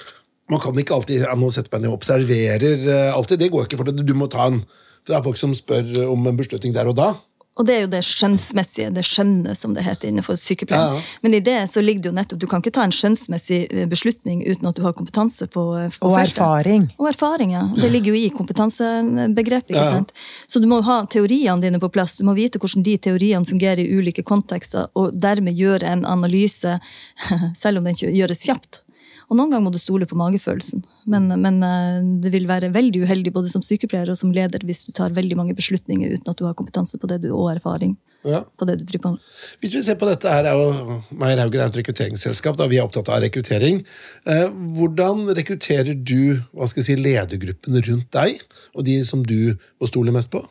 [0.52, 3.43] man kan ikke alltid ja, nå setter og observerer eh, alltid.
[3.43, 5.93] Det går ikke, for det, du må ta en for Det er folk som spør
[6.12, 7.13] om en beslutning der og da.
[7.58, 10.93] Og det er jo det skjønnsmessige, det skjønne som det heter innenfor sykepleien.
[10.93, 11.20] Ja, ja.
[11.26, 13.88] Men i det så ligger det jo nettopp, du kan ikke ta en skjønnsmessig eh,
[13.89, 16.38] beslutning uten at du har kompetanse på, eh, på Og feltet.
[16.38, 16.88] erfaring.
[17.02, 17.63] Og erfaring, ja.
[17.76, 19.70] Det ligger jo i kompetansebegrepet.
[19.74, 19.91] ikke Ja, ja.
[19.98, 20.13] sant?
[20.48, 22.17] Så du må ha teoriene dine på plass.
[22.17, 26.80] Du må vite hvordan de teoriene fungerer i ulike kontekster, og dermed gjøre en analyse,
[27.56, 28.82] selv om den ikke gjøres kjapt.
[29.28, 30.84] Og noen ganger må du stole på magefølelsen.
[31.12, 34.86] Men, men eh, det vil være veldig uheldig både som sykepleier og som leder hvis
[34.88, 37.98] du tar veldig mange beslutninger uten at du har kompetanse på det du, og erfaring
[38.28, 38.42] Ja.
[38.60, 39.26] på det du driver på med.
[39.62, 42.58] Hvis vi ser på dette her, er jo Meyer Haugen er et rekrutteringsselskap.
[42.58, 43.84] da Vi er opptatt av rekruttering.
[44.26, 44.48] Eh,
[44.80, 48.40] hvordan rekrutterer du hva skal jeg si, ledergruppen rundt deg,
[48.76, 50.44] og de som du må stole mest på?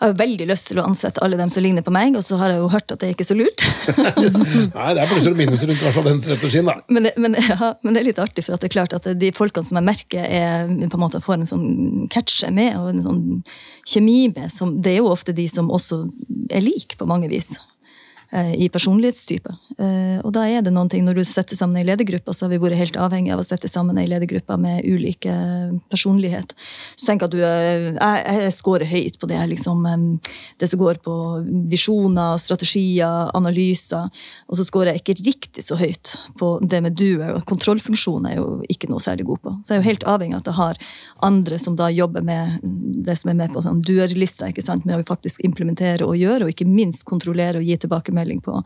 [0.00, 2.38] Jeg har veldig lyst til å ansette alle dem som ligner på meg, og så
[2.40, 3.64] har jeg jo hørt at det er ikke så lurt.
[4.78, 6.78] Nei, det er plusser og minuser rundt hvert fall den strategien, da.
[6.88, 9.10] Men det, men, ja, men det er litt artig, for at det er klart at
[9.20, 11.68] de folkene som jeg merker er, på en måte får en sånn
[12.14, 13.20] catch med, og en sånn
[13.92, 16.06] kjemi med, som, det er jo ofte de som også
[16.48, 17.52] er like på mange vis.
[18.32, 19.52] Eh, I personlighetstype.
[19.78, 22.50] Eh, Og da er det noen ting, Når du setter sammen ei ledergruppe, så har
[22.50, 25.32] vi vært helt avhengig av å sette sammen ei ledergruppe med ulike
[25.90, 26.54] personlighet.
[26.96, 30.78] Så tenk at du, eh, Jeg, jeg scorer høyt på det liksom, eh, det som
[30.78, 31.14] går på
[31.70, 34.10] visjoner, strategier, analyser.
[34.48, 37.18] Og så scorer jeg ikke riktig så høyt på det med du.
[37.46, 39.56] Kontrollfunksjon er jo ikke noe særlig god på.
[39.64, 40.76] Så jeg er jo helt avhengig av at jeg har
[41.22, 42.60] andre som da jobber med
[43.04, 43.82] det som er med på sånn
[44.60, 47.76] sant, med å faktisk implementere og gjøre, og ikke minst kontrollere og gi
[48.20, 48.62] tilbakemelding på,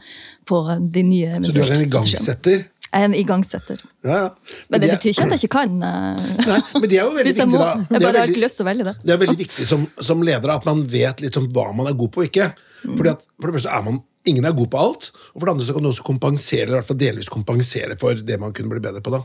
[0.46, 0.60] på
[0.92, 2.64] de nye Så du er en igangsetter?
[2.94, 3.80] Jeg er en igangsetter.
[4.06, 4.28] Ja, ja.
[4.70, 5.82] Men det er- betyr ikke at jeg ikke kan.
[5.82, 7.58] eh, Nei, men det er jo veldig viktig, må.
[7.58, 7.72] da.
[7.90, 8.94] Jeg Det bare har ikke lyst til å velge det.
[9.02, 11.94] Det er veldig viktig som, som leder at man vet litt om hva man er
[11.98, 12.52] god på og ikke.
[12.84, 15.52] Fordi at For det første er man Ingen er god på alt, og for det
[15.52, 18.54] andre så kan du også kompensere eller i hvert fall delvis kompensere for det man
[18.56, 19.10] kunne bli bedre på.
[19.12, 19.18] da.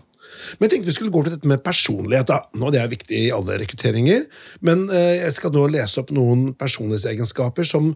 [0.60, 2.28] Men jeg tenkte vi skulle gå til dette med personlighet.
[2.28, 2.42] da.
[2.60, 4.26] Nå, Det er viktig i alle rekrutteringer,
[4.62, 7.94] men eh, jeg skal nå lese opp noen personlighetsegenskaper som,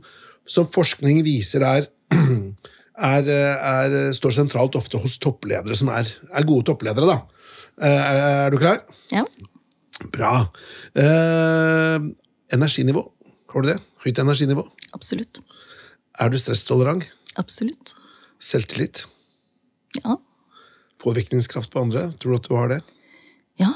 [0.48, 1.90] som forskning viser er,
[3.14, 7.08] er, er står sentralt ofte hos toppledere som er, er gode toppledere.
[7.10, 7.18] da.
[7.82, 8.84] Eh, Er, er du klar?
[9.14, 9.24] Ja.
[10.14, 10.34] Bra.
[11.00, 12.00] Eh,
[12.54, 13.06] energinivå.
[13.54, 13.80] Har du det?
[14.06, 14.66] Høyt energinivå.
[14.94, 15.40] Absolutt.
[16.20, 17.06] Er du stresstolerant?
[17.40, 17.94] Absolutt.
[18.44, 19.06] Selvtillit?
[20.04, 20.18] Ja.
[21.04, 22.08] Påvirkningskraft på andre?
[22.20, 22.82] Tror du at du har det?
[23.62, 23.72] Ja.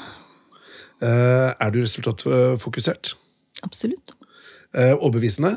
[1.01, 3.15] Eh, er du resultatfokusert?
[3.65, 4.13] Absolutt.
[4.73, 5.55] Eh, overbevisende?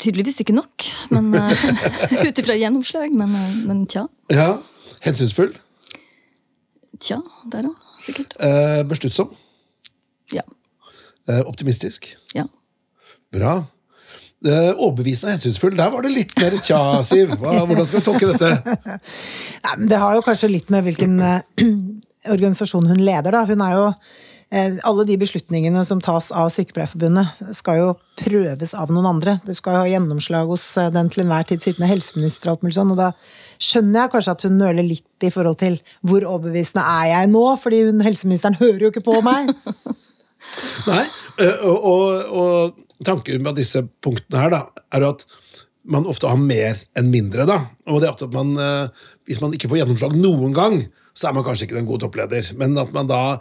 [0.00, 1.64] Tydeligvis ikke nok, men uh,
[2.26, 3.12] ut ifra gjennomslag.
[3.16, 4.06] Men, eh, men tja.
[4.32, 4.54] Ja.
[5.04, 5.52] Hensynsfull?
[7.00, 7.20] Tja,
[7.52, 8.34] der òg, sikkert.
[8.44, 9.32] Eh, besluttsom?
[10.34, 10.44] Ja.
[11.28, 12.14] Eh, optimistisk?
[12.36, 12.46] ja.
[13.30, 13.52] Bra.
[14.40, 15.76] Eh, overbevisende og hensynsfull.
[15.78, 17.36] Der var det litt mer tja, Siv.
[17.38, 18.76] Hvordan skal vi tolke dette?
[19.66, 21.66] Nei, det har jo kanskje litt med hvilken eh,
[22.34, 23.44] organisasjon hun leder, da.
[23.46, 24.00] Hun er jo eh,
[24.50, 29.36] Alle de beslutningene som tas av Sykepleierforbundet, skal jo prøves av noen andre.
[29.46, 32.64] Du skal jo ha gjennomslag hos eh, den til enhver tid sittende helseminister og alt
[32.66, 33.10] mulig sånn, og da
[33.62, 37.44] skjønner jeg kanskje at hun nøler litt i forhold til hvor overbevisende er jeg nå,
[37.62, 39.54] fordi hun, helseministeren hører jo ikke på meg.
[40.90, 41.04] Nei,
[41.44, 45.26] eh, og, og, og tanken med disse punktene her da, er jo at
[45.90, 47.46] man ofte har mer enn mindre.
[47.48, 47.62] da.
[47.88, 48.88] Og det er at man, eh,
[49.30, 50.82] Hvis man ikke får gjennomslag noen gang,
[51.14, 52.52] så er man kanskje ikke en god toppleder.
[52.56, 53.38] Men at man da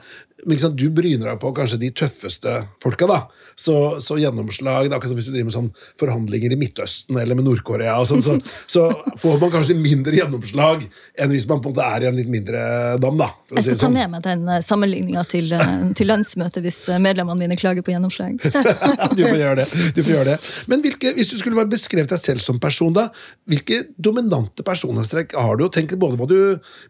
[0.59, 3.07] sant, du bryner deg på kanskje de tøffeste folka.
[3.09, 3.19] da.
[3.59, 7.17] Så, så gjennomslag det er akkurat som Hvis du driver med sånn forhandlinger i Midtøsten
[7.19, 8.37] eller med Nord-Korea, sånn, så,
[8.69, 8.87] så
[9.19, 10.85] får man kanskje mindre gjennomslag
[11.19, 12.61] enn hvis man på en måte er i en litt mindre
[13.03, 13.19] dam.
[13.19, 13.27] da.
[13.51, 13.97] Jeg si skal ta sånn.
[13.97, 17.91] med meg den eh, sammenligninga til, eh, til landsmøtet hvis eh, medlemmene mine klager på
[17.91, 18.39] gjennomslag.
[19.19, 19.67] du får gjøre det.
[19.97, 20.37] Du får gjøre det.
[20.71, 23.09] Men hvilke, hvis du skulle bare beskrevet deg selv som person, da,
[23.49, 25.67] hvilke dominante personlighetstrekk har du?
[25.73, 26.39] Tenk både hva du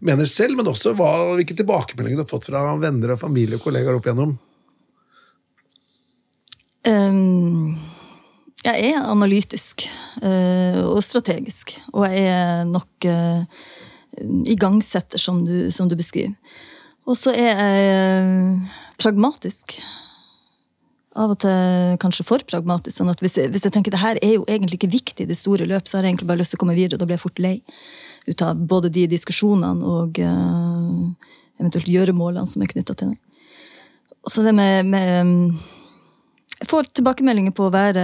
[0.06, 3.64] mener selv, men også hva, hvilke tilbakemeldinger du har fått fra venner og familie og
[3.64, 4.36] kollegaer opp igjennom.
[6.88, 7.78] Um,
[8.64, 9.86] jeg er analytisk
[10.24, 13.64] uh, og strategisk, og jeg er nok uh,
[14.48, 16.36] igangsetter, som du, som du beskriver.
[17.08, 19.80] Og så er jeg uh, pragmatisk.
[21.20, 23.00] Av og til kanskje for pragmatisk.
[23.00, 25.32] sånn at hvis jeg, hvis jeg tenker det her er jo egentlig ikke viktig i
[25.32, 27.08] det store løp, så har jeg egentlig bare lyst til å komme videre, og da
[27.10, 27.56] blir jeg fort lei
[28.30, 33.29] ut av både de diskusjonene og uh, eventuelt gjøremålene som er knytta til det.
[34.30, 35.60] Så det med, med um,
[36.60, 38.04] Jeg får tilbakemeldinger på å være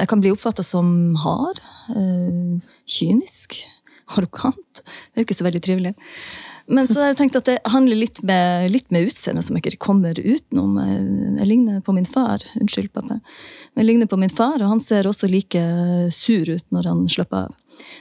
[0.00, 2.58] Jeg kan bli oppfatta som hard, Øh,
[2.90, 3.60] kynisk,
[4.16, 4.80] arrogant.
[4.82, 5.92] Det er jo ikke så veldig trivelig.
[6.66, 9.62] Men så har jeg tenkt at det handler litt med, litt med utseendet som jeg
[9.62, 10.80] ikke kommer utenom.
[10.82, 12.42] Jeg, ligner på min far.
[12.58, 13.20] Unnskyld, pappa.
[13.20, 15.62] Men jeg ligner på min far, og han ser også like
[16.14, 17.54] sur ut når han slapper av.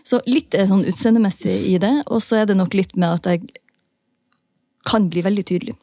[0.08, 3.30] Så litt er sånn utseendemessig i det, og så er det nok litt med at
[3.30, 3.46] jeg
[4.90, 5.78] kan bli veldig tydelig.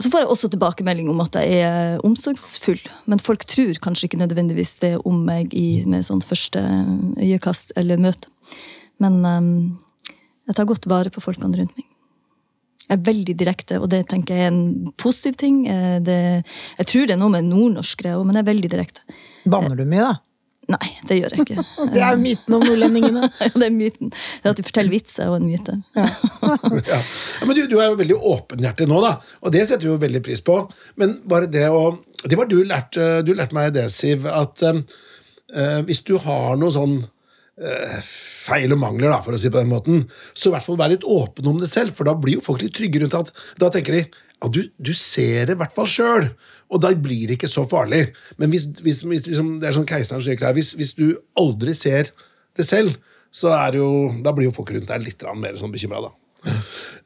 [0.00, 2.80] Så får jeg også tilbakemelding om at jeg er omsorgsfull,
[3.12, 6.62] men folk tror kanskje ikke nødvendigvis det om meg i, med sånn første
[7.20, 8.32] øyekast eller møte.
[9.02, 9.50] Men um,
[10.48, 11.86] jeg tar godt vare på folkene rundt meg.
[12.88, 15.62] Jeg er veldig direkte, og det tenker jeg er en positiv ting.
[15.70, 16.18] Eh, Det,
[16.80, 19.04] jeg tror det er noe med nordnorsk òg, men jeg er veldig direkte.
[19.46, 20.31] Banner du mye, da?
[20.70, 21.64] Nei, det gjør jeg ikke.
[21.94, 23.28] Det er myten om nordlendingene.
[23.58, 24.12] det er myten.
[24.42, 25.78] Det at du forteller vits, er jo en myte.
[25.98, 26.08] Ja.
[26.92, 30.00] Ja, men du, du er jo veldig åpenhjertig nå, da, og det setter vi jo
[30.02, 30.56] veldig pris på.
[31.00, 35.80] Men bare det å Det var du lærte, du lærte meg det, Siv, at uh,
[35.88, 37.00] hvis du har noe sånn
[37.58, 40.04] eh, feil og mangler, da, for å si det på den måten,
[40.34, 42.62] så i hvert fall vær litt åpen om det selv, for da blir jo folk
[42.62, 45.90] litt trygge rundt at Da tenker de ja, du, du ser det i hvert fall
[45.90, 46.30] sjøl,
[46.72, 48.06] og da blir det ikke så farlig.
[48.40, 51.06] Men hvis, hvis, hvis liksom, det er sånn keiserens nye klær, hvis, hvis du
[51.38, 52.10] aldri ser
[52.56, 52.96] det selv,
[53.32, 53.92] så er det jo,
[54.24, 56.12] da blir jo folk rundt deg litt mer sånn bekymra, da.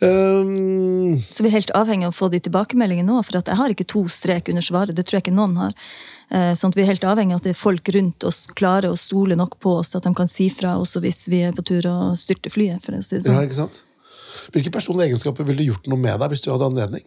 [0.00, 3.58] Um, Så vi er helt avhengig av å få de tilbakemeldingene nå, for at jeg
[3.58, 4.96] har ikke to strek under svaret.
[4.96, 5.74] Det tror jeg ikke noen har.
[6.32, 8.90] Eh, Sånn at vi er helt avhengig av at det er folk rundt oss klarer
[8.90, 11.64] å stole nok på oss at de kan si fra også hvis vi er på
[11.66, 12.82] tur og styrter flyet.
[12.82, 13.46] for å si det ja, sånn.
[13.46, 13.82] ikke sant?
[14.54, 17.06] Hvilke personlige egenskaper ville gjort noe med deg hvis du hadde anledning?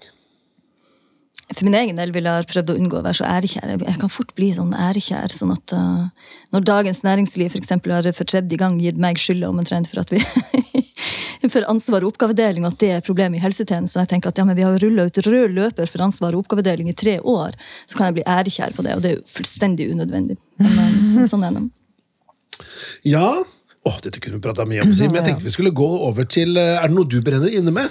[1.49, 3.71] For min egen del ville jeg ha prøvd å unngå å være så ærekjær.
[3.81, 5.33] Jeg kan fort bli sånn ærekjær.
[5.33, 9.49] sånn at uh, Når Dagens Næringsliv for eksempel, har for tredje gang gitt meg skylda
[9.49, 10.21] omtrent for at vi
[11.53, 13.97] for ansvar og oppgavedeling, og at det er problemet i helsetjenesten.
[13.97, 16.45] Og jeg tenker at ja, men vi har rulla ut rød løper for ansvar og
[16.45, 17.57] oppgavedeling i tre år.
[17.89, 20.37] Så kan jeg bli ærekjær på det, og det er jo fullstendig unødvendig.
[20.61, 21.65] Men, eh, sånn er det.
[23.07, 23.39] Ja,
[23.87, 26.57] Åh, dette kunne vi prata mye om, men jeg tenkte vi skulle gå over til
[26.59, 27.87] eh, Er det noe du brenner inne med?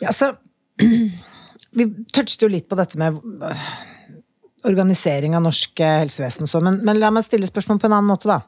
[0.00, 0.32] Ja, så
[1.76, 3.64] Vi touchet jo litt på dette med øh,
[4.70, 8.10] organisering av norsk helsevesen og sånn, men, men la meg stille spørsmål på en annen
[8.10, 8.42] måte, da.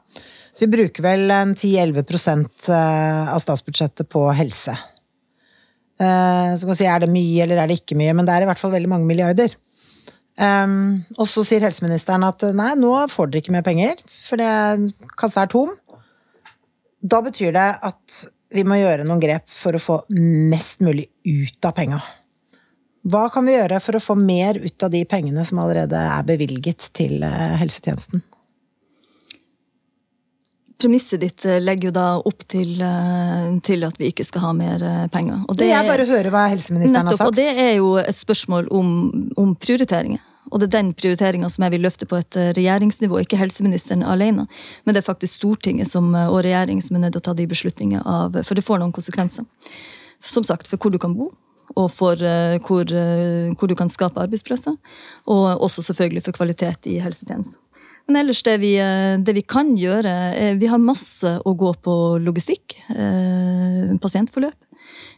[0.53, 4.75] Så vi bruker vel 10-11 eh, av statsbudsjettet på helse.
[5.97, 8.35] Eh, Så kan du si er det mye eller er det ikke mye, men det
[8.35, 9.55] er i hvert fall veldig mange milliarder.
[10.33, 14.93] Um, og så sier helseministeren at nei, nå får dere ikke mer penger, for det,
[15.19, 15.75] kassa er tom.
[17.03, 21.69] Da betyr det at vi må gjøre noen grep for å få mest mulig ut
[21.69, 22.01] av penga.
[23.03, 26.23] Hva kan vi gjøre for å få mer ut av de pengene som allerede er
[26.27, 28.23] bevilget til eh, helsetjenesten?
[30.79, 34.53] Premisset ditt eh, legger jo da opp til, eh, til at vi ikke skal ha
[34.55, 35.43] mer penger.
[35.51, 38.21] Og Det er bare å høre hva helseministeren Nettopp, har og det er jo et
[38.21, 38.95] spørsmål om,
[39.35, 40.23] om prioriteringer.
[40.53, 44.45] Og det er den prioriteringa som jeg vil løfte på et regjeringsnivå, ikke helseministeren alene.
[44.85, 47.47] Men det er faktisk Stortinget som, og regjering som er nødt til å ta de
[47.49, 49.47] beslutningene av For det får noen konsekvenser.
[50.23, 51.31] Som sagt, for hvor du kan bo,
[51.75, 54.75] og for eh, hvor, eh, hvor du kan skape arbeidsplasser.
[55.25, 57.59] Og også selvfølgelig for kvalitet i helsetjenesten.
[58.07, 61.73] Men ellers det vi, eh, det vi kan gjøre er, Vi har masse å gå
[61.81, 62.75] på logistikk.
[62.89, 64.57] Eh, pasientforløp.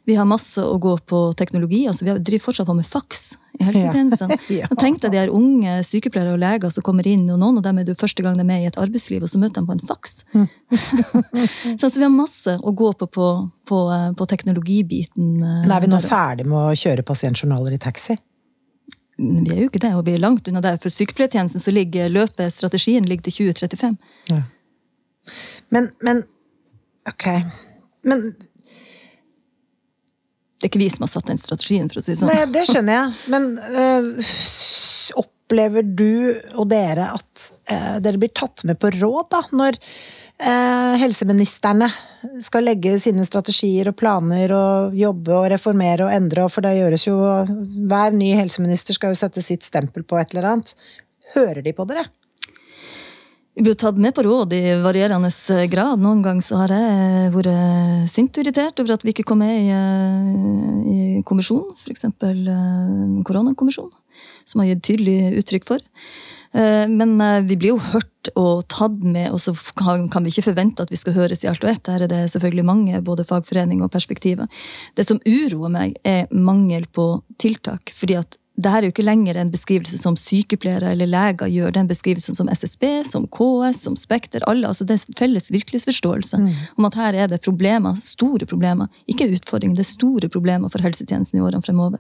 [0.06, 1.86] Vi har masse å gå på teknologi.
[1.90, 3.24] altså Vi driver fortsatt på med faks
[3.60, 4.34] i helsetjenesten.
[4.50, 4.66] Ja.
[4.70, 4.78] ja.
[4.80, 7.80] Tenk deg de her unge sykepleiere og leger som kommer inn, og noen av dem
[7.82, 9.76] er du første gang de er med i et arbeidsliv, og så møter de på
[9.78, 10.14] en faks.
[10.36, 13.28] så altså, vi har masse å gå på på,
[13.70, 15.36] på, eh, på teknologibiten.
[15.42, 18.18] eh, Men er vi nå ferdig med å kjøre pasientjournaler i taxi?
[19.18, 20.76] Vi er jo ikke det, og vi er langt unna det.
[20.84, 23.96] For sykepleiertjenesten så ligger løpet, strategien ligger til 2035.
[25.74, 26.26] Men, men
[27.10, 27.26] Ok.
[28.06, 28.34] Men
[30.66, 32.32] Det er ikke vi som har satt den strategien, for å si sånn.
[32.34, 33.10] Nei, det skjønner jeg.
[33.30, 34.08] Men øh,
[35.22, 39.44] opplever du og dere at øh, dere blir tatt med på råd, da?
[39.54, 41.92] Når øh, helseministrene
[42.42, 47.06] skal legge sine strategier og planer og jobbe og reformere og endre, for det gjøres
[47.12, 47.20] jo
[47.86, 50.74] Hver ny helseminister skal jo sette sitt stempel på et eller annet.
[51.38, 52.08] Hører de på dere?
[53.56, 55.30] Vi blir tatt med på råd i varierende
[55.72, 56.02] grad.
[56.04, 59.54] Noen ganger så har jeg vært sint og irritert over at vi ikke kom med
[59.64, 59.78] i,
[60.92, 62.04] i kommisjonen, f.eks.
[63.24, 63.96] koronakommisjonen,
[64.44, 65.88] som har gitt tydelig uttrykk for.
[66.52, 67.16] Men
[67.48, 71.00] vi blir jo hørt og tatt med, og så kan vi ikke forvente at vi
[71.00, 71.88] skal høres i alt og ett.
[71.88, 74.52] Her er det selvfølgelig mange, både fagforening og perspektiver.
[75.00, 77.96] Det som uroer meg, er mangel på tiltak.
[77.96, 81.74] fordi at det her er jo ikke lenger en beskrivelse som sykepleiere eller leger gjør.
[81.74, 84.44] Det er en beskrivelse som SSB, som KS, som Spekter.
[84.48, 86.50] alle, altså Det er felles virkelighetsforståelse mm.
[86.78, 88.88] om at her er det problemer, store problemer.
[89.12, 92.00] Ikke utfordringer, det er store problemer for helsetjenesten i årene fremover.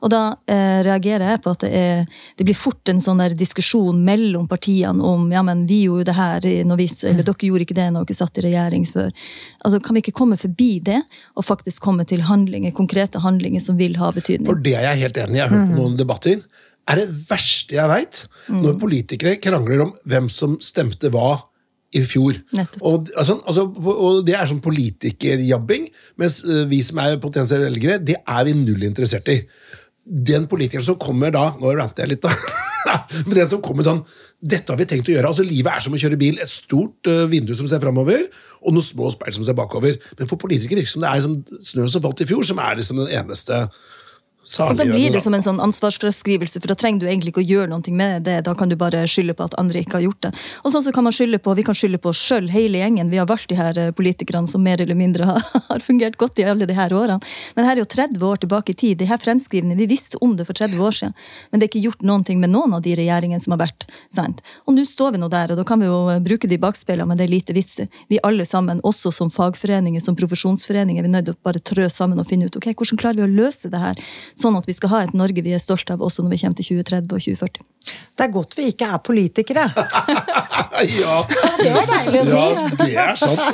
[0.00, 3.36] Og da eh, reagerer jeg på at det, er, det blir fort en sånn der
[3.36, 7.48] diskusjon mellom partiene om ja, men vi gjorde jo det her når vi, eller dere
[7.50, 9.12] gjorde ikke det når dere satt i regjering før.
[9.60, 11.00] Altså, Kan vi ikke komme forbi det,
[11.36, 14.48] og faktisk komme til handlinger, konkrete handlinger som vil ha betydning?
[14.48, 15.40] For det er jeg helt enig i.
[15.40, 15.80] Jeg har hørt på mm.
[15.82, 16.42] noen sånne debatter,
[16.90, 18.24] er det verste jeg veit.
[18.48, 18.62] Mm.
[18.64, 21.36] Når politikere krangler om hvem som stemte hva
[21.90, 22.38] i fjor.
[22.86, 25.88] Og, altså, altså, og, Det er sånn politikerjabbing,
[26.22, 29.40] mens eh, vi som er potensielle velgere, det er vi null interessert i.
[30.06, 32.32] Den politikeren som kommer da Nå ranter jeg litt, da.
[33.26, 34.00] Men den som kommer sånn
[34.40, 35.28] Dette har vi tenkt å gjøre.
[35.28, 36.38] altså Livet er som å kjøre bil.
[36.40, 38.22] Et stort uh, vindu som ser framover,
[38.64, 39.98] og noen små speil som ser bakover.
[40.16, 41.34] Men for politikere virker det er som
[41.68, 43.66] snø som falt i fjor, som er liksom den eneste
[44.40, 47.48] og da blir det som en sånn ansvarsfraskrivelse, for da trenger du egentlig ikke å
[47.48, 48.38] gjøre noe med det.
[48.46, 50.30] Da kan du bare skylde på at andre ikke har gjort det.
[50.64, 53.10] Og sånn så kan man skylde på, Vi kan skylde på oss sjøl, hele gjengen.
[53.12, 56.40] Vi har valgt de her eh, politikerne som mer eller mindre har, har fungert godt
[56.40, 57.20] i alle de her årene.
[57.54, 58.98] Men det her er jo 30 år tilbake i tid.
[59.02, 61.14] De her fremskrivende, Vi visste om det for 30 år siden,
[61.50, 63.84] men det er ikke gjort noen ting med noen av de regjeringene som har vært.
[64.08, 64.40] sant?
[64.64, 67.12] Og nå står vi nå der, og da kan vi jo eh, bruke de bakspeilene,
[67.12, 67.76] men det er lite vits.
[68.08, 71.90] Vi alle sammen, også som fagforeninger, som profesjonsforeninger, vi er nødt til å bare trø
[71.92, 74.00] sammen og finne ut ok, hvordan klarer vi å løse det her
[74.40, 76.58] sånn at vi skal ha et Norge vi er stolt av også når vi kommer
[76.58, 77.66] til 2030 og 2040.
[78.16, 79.62] Det er godt vi ikke er politikere.
[81.00, 81.14] ja.
[81.60, 82.40] Det var deilig å si.
[82.40, 83.46] Ja, det er sant.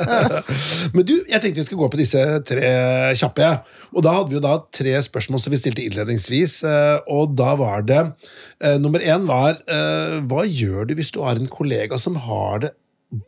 [0.94, 2.72] Men du, jeg tenkte vi skulle gå på disse tre
[3.16, 3.48] kjappe.
[3.94, 6.58] Og da hadde vi jo da tre spørsmål som vi stilte innledningsvis.
[6.68, 11.22] Eh, og da var det eh, Nummer én var eh, Hva gjør du hvis du
[11.24, 12.74] har en kollega som har det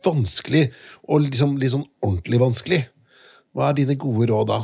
[0.05, 0.69] vanskelig,
[1.11, 2.81] og liksom litt sånn ordentlig vanskelig?
[3.53, 4.61] Hva er dine gode råd da?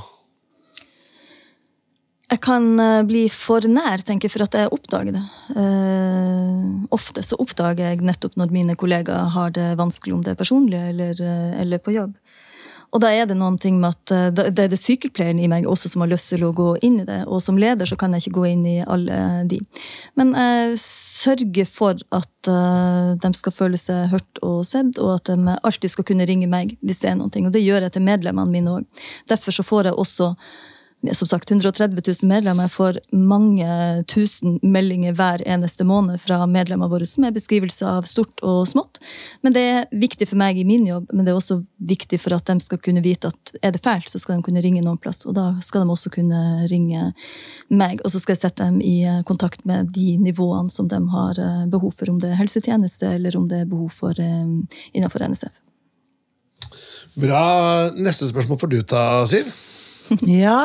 [2.29, 5.23] Jeg kan eh, bli for nær, tenker jeg, for at jeg oppdager det.
[5.57, 10.41] Uh, ofte så oppdager jeg nettopp når mine kollegaer har det vanskelig, om det er
[10.41, 12.13] personlig eller, eh, eller på jobb.
[12.89, 15.91] Og da er det noen ting med at det er det sykepleieren i meg også
[15.91, 17.19] som har lyst til å gå inn i det.
[17.29, 19.59] Og som leder så kan jeg ikke gå inn i alle de.
[20.17, 22.49] Men jeg sørger for at
[23.21, 26.79] de skal føle seg hørt og sett, og at de alltid skal kunne ringe meg
[26.81, 27.29] hvis det er noe.
[27.29, 29.05] Og det gjør jeg til medlemmene mine òg.
[29.29, 30.33] Derfor så får jeg også
[31.13, 32.67] som sagt 130 000 medlemmer.
[32.67, 33.67] Jeg får mange
[34.11, 38.99] tusen meldinger hver eneste måned fra medlemmene våre som er beskrivelse av stort og smått.
[39.41, 42.35] Men det er viktig for meg i min jobb, men det er også viktig for
[42.35, 44.99] at de skal kunne vite at er det fælt, så skal de kunne ringe noen
[44.99, 45.23] plass.
[45.29, 47.13] Og da skal de også kunne ringe
[47.69, 48.97] meg, og så skal jeg sette dem i
[49.29, 53.39] kontakt med de nivåene som de har eh, behov for, om det er helsetjeneste eller
[53.39, 54.45] om det er behov for eh,
[54.91, 55.63] innenfor NSF.
[57.19, 57.41] Bra.
[57.95, 59.49] Neste spørsmål får du ta, Siv.
[60.25, 60.59] Ja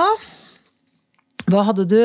[1.51, 2.01] Hva hadde du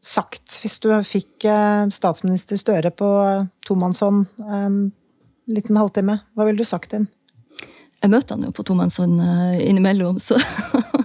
[0.00, 3.08] sagt hvis du fikk eh, statsminister Støre på
[3.66, 4.78] tomannshånd en
[5.50, 6.20] liten halvtime?
[6.34, 7.08] Hva ville du sagt til ham?
[8.00, 10.38] Jeg møter han jo på tomannshånd eh, innimellom, så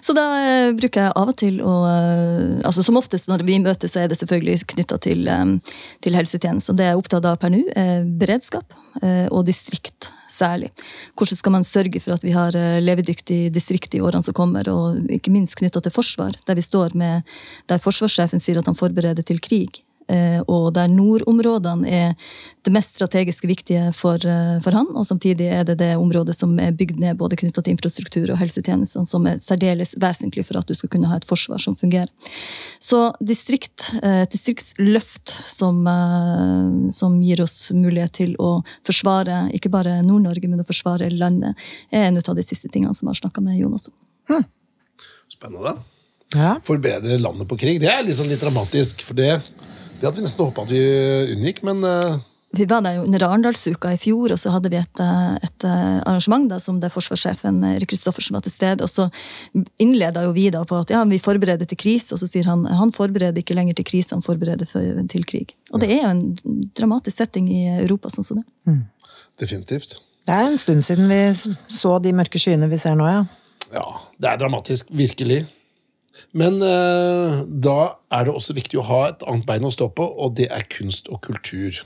[0.00, 3.58] Så da eh, bruker jeg av og til å eh, altså Som oftest når vi
[3.62, 6.76] møtes, så er det selvfølgelig knytta til, eh, til helsetjenesten.
[6.78, 10.70] Det jeg er opptatt av per nå, er beredskap, og distrikt særlig.
[11.20, 15.10] Hvordan skal man sørge for at vi har levedyktig distrikt i årene som kommer, og
[15.12, 17.28] ikke minst knytta til forsvar, der vi står med
[17.68, 19.82] der forsvarssjefen sier at han forbereder til krig.
[20.06, 22.12] Eh, og der nordområdene er
[22.62, 24.86] det mest strategisk viktige for, eh, for, han.
[24.94, 28.38] Og samtidig er det det området som er bygd ned både knytta til infrastruktur og
[28.38, 32.10] helsetjenestene, som er særdeles vesentlig for at du skal kunne ha et forsvar som fungerer.
[32.78, 35.82] Så distrikt, eh, distriktsløft som,
[36.92, 41.56] som gir oss mulighet til å forsvare ikke bare Nord-Norge, men å forsvare landet,
[41.90, 43.94] er en av de siste tingene som jeg har snakka med Jonas om.
[44.30, 44.46] Hmm.
[45.32, 45.76] Spennende.
[46.34, 46.56] Ja.
[46.64, 47.80] Forberede landet på krig.
[47.80, 49.02] Det er liksom litt dramatisk.
[49.02, 49.40] for det
[50.00, 50.80] det hadde vi nesten håpa at vi
[51.34, 52.18] unngikk, men uh...
[52.56, 55.98] vi var der under Arendalsuka i fjor, og så hadde vi et, eh, et eh,
[56.02, 58.86] arrangement da, som der forsvarssjefen Erik Kristoffersen var til stede.
[58.86, 59.08] Og så
[59.82, 62.64] innleda jo vi da på at ja, vi forbereder til krise, og så sier han
[62.68, 65.56] han forbereder ikke lenger til krise, han forbereder for, til krig.
[65.72, 68.78] Og det er jo en dramatisk setting i Europa sånn som det.
[69.40, 69.98] Definitivt.
[70.26, 71.20] Det er en stund siden vi
[71.70, 73.26] så de mørke skyene vi ser nå, ja.
[73.74, 73.86] Ja,
[74.22, 74.90] det er dramatisk.
[74.94, 75.44] Virkelig.
[76.36, 80.06] Men eh, da er det også viktig å ha et annet bein å stå på,
[80.06, 81.82] og det er kunst og kultur.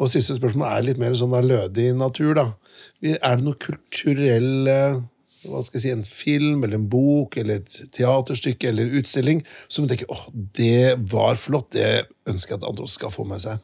[0.00, 2.46] Og siste spørsmål er litt mer sånn av lødig natur, da.
[3.04, 5.02] Er det noe kulturell eh,
[5.44, 9.84] hva skal jeg si, En film eller en bok eller et teaterstykke eller utstilling som
[9.84, 10.24] du tenker åh,
[10.56, 13.60] det var flott, det ønsker jeg at andre også skal få med seg?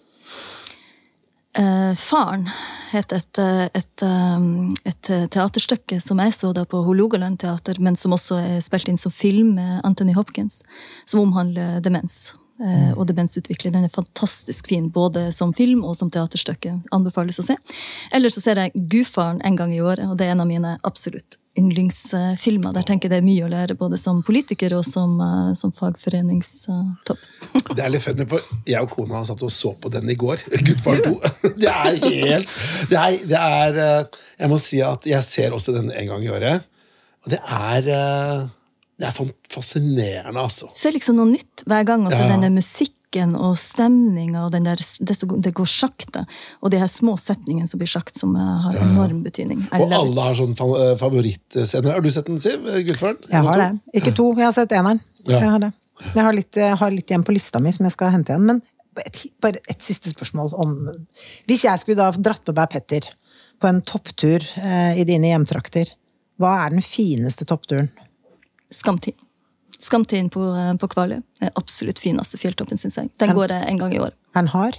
[1.53, 2.47] Eh, Faren
[2.93, 4.39] het et, eh, et, eh,
[4.85, 8.97] et teaterstykke som jeg så da på Hålogaland teater, men som også er spilt inn
[8.97, 10.63] som film med Anthony Hopkins,
[11.07, 12.35] som omhandler demens.
[12.63, 13.73] eh, Og demensutvikling.
[13.73, 16.83] Den er fantastisk fin, både som film og som teaterstykke.
[16.93, 17.57] Anbefales å se.
[18.13, 20.79] Ellers så ser jeg Gudfaren en gang i året, og det er en av mine
[20.85, 22.73] absolutt yndlingsfilmer.
[22.77, 25.73] Der tenker jeg det er mye å lære, både som politiker og som, eh, som
[25.75, 27.25] fagforeningstopp.
[27.75, 30.45] Det er litt funny, for jeg og kona satt og så på den i går.
[30.67, 31.15] Gudfaren 2.
[31.63, 32.55] Det er helt
[32.91, 36.25] det er, det er eh, Jeg må si at jeg ser også den en gang
[36.27, 36.67] i året.
[37.27, 38.47] Og det er eh,
[39.01, 40.71] Det er fascinerende, altså.
[40.77, 42.07] Så er liksom noe nytt hver gang.
[42.09, 42.31] Også Ja.
[42.37, 42.59] denne der
[43.11, 46.25] musikken og stemninga og den der, det, det går sakte.
[46.63, 49.67] Og de her små setningene som blir sagt, som eh, har enorm betydning.
[49.73, 51.93] Og alle har sånn eh, favorittscener.
[51.93, 52.63] Har du sett den, Siv?
[52.87, 53.19] Gullfaren?
[53.29, 53.71] Jeg har det.
[53.95, 55.01] Ikke to, jeg har sett eneren.
[55.27, 55.41] Ja.
[55.41, 55.73] Jeg har det.
[56.15, 58.47] Jeg har litt, jeg har litt igjen på lista mi som jeg skal hente igjen.
[58.47, 58.63] Men
[59.05, 60.71] et, bare et siste spørsmål om
[61.49, 63.09] Hvis jeg skulle da dratt med meg Petter
[63.61, 65.91] på en topptur eh, i dine hjemtrakter,
[66.41, 67.91] hva er den fineste toppturen?
[68.73, 69.19] Skamtid.
[69.81, 73.11] Skamtiden på, eh, på Kvaløy er absolutt fineste fjelltoppen, syns jeg.
[73.23, 74.17] Den går jeg en gang i året.
[74.37, 74.77] Den hard?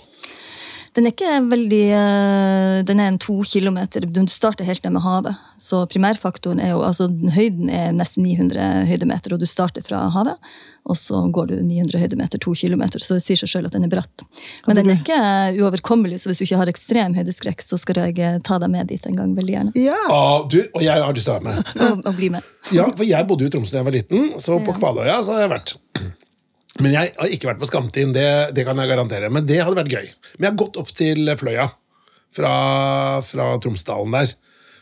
[0.91, 4.03] Den er ikke veldig eh, Den er en to kilometer.
[4.03, 5.39] Du starter helt ned med havet.
[5.61, 10.51] Så primærfaktoren er jo altså Høyden er nesten 900 høydemeter, og du starter fra havet.
[10.89, 13.85] Og så går du 900 høydemeter, to kilometer, så det sier seg sjøl at den
[13.85, 14.23] er bratt.
[14.67, 15.19] Men den er ikke
[15.61, 18.89] uoverkommelig, så hvis du ikke har ekstrem høydeskrekk, så skal jeg eh, ta deg med
[18.91, 19.75] dit en gang, veldig gjerne.
[19.79, 19.99] Ja!
[20.11, 21.75] Ah, du, og jeg har lyst til å være med.
[21.85, 22.49] Og, og bli med.
[22.75, 25.37] Ja, for jeg bodde jo i Tromsø da jeg var liten, så på Kvaløya så
[25.37, 25.77] har jeg vært.
[26.79, 29.31] Men jeg har ikke vært på Skamtinn, det, det kan jeg garantere.
[29.33, 30.07] Men det hadde vært gøy.
[30.37, 31.67] Men jeg har gått opp til Fløya
[32.35, 32.53] fra,
[33.27, 34.35] fra Tromsdalen der.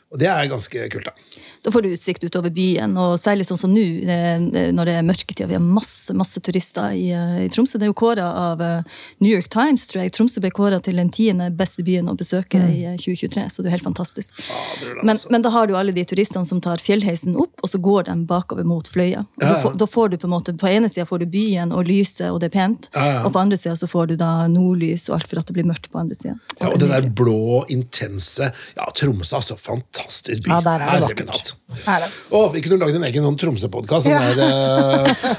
[0.09, 1.13] Og det er ganske kult, da.
[1.61, 4.39] Da får du utsikt utover byen, og særlig sånn som nå, eh,
[4.73, 7.77] når det er mørketid og vi har masse masse turister i, eh, i Tromsø.
[7.77, 10.13] Det er jo kåra av eh, New York Times, tror jeg.
[10.15, 13.69] Tromsø ble kåra til den tiende beste byen å besøke i eh, 2023, så det
[13.69, 14.39] er helt fantastisk.
[14.47, 15.29] Fader, Men, altså.
[15.35, 18.17] men da har du alle de turistene som tar fjellheisen opp, og så går de
[18.25, 19.27] bakover mot Fløya.
[19.37, 21.27] Og Ja, da, får, da får du på en måte, på ene sida får du
[21.35, 23.21] byen og lyset, og det er pent, Ja, ja.
[23.27, 25.69] og på andre sida så får du da nordlys og alt for at det blir
[25.69, 26.39] mørkt på andre sida.
[26.57, 29.59] Ja, og den der blå, intense Ja, Tromsø, altså.
[29.59, 30.51] Fantastisk by.
[30.51, 31.53] Ja, der er det vakkert.
[31.85, 32.05] Er?
[32.33, 34.09] Å, vi kunne lagd en egen sånn Tromsø-podkast.
[34.09, 34.21] Ja.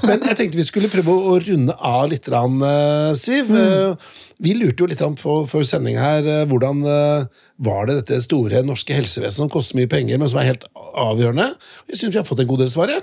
[0.07, 3.51] Men jeg tenkte vi skulle prøve å runde av litt, eh, Siv.
[3.51, 3.61] Mm.
[3.61, 7.25] Eh, Vi lurte jo litt på før sending her eh, hvordan eh,
[7.61, 11.51] var det dette store norske helsevesenet som koster mye penger, men som er helt avgjørende.
[11.91, 12.93] Jeg syns vi har fått en god del svar.
[12.95, 13.03] Ja.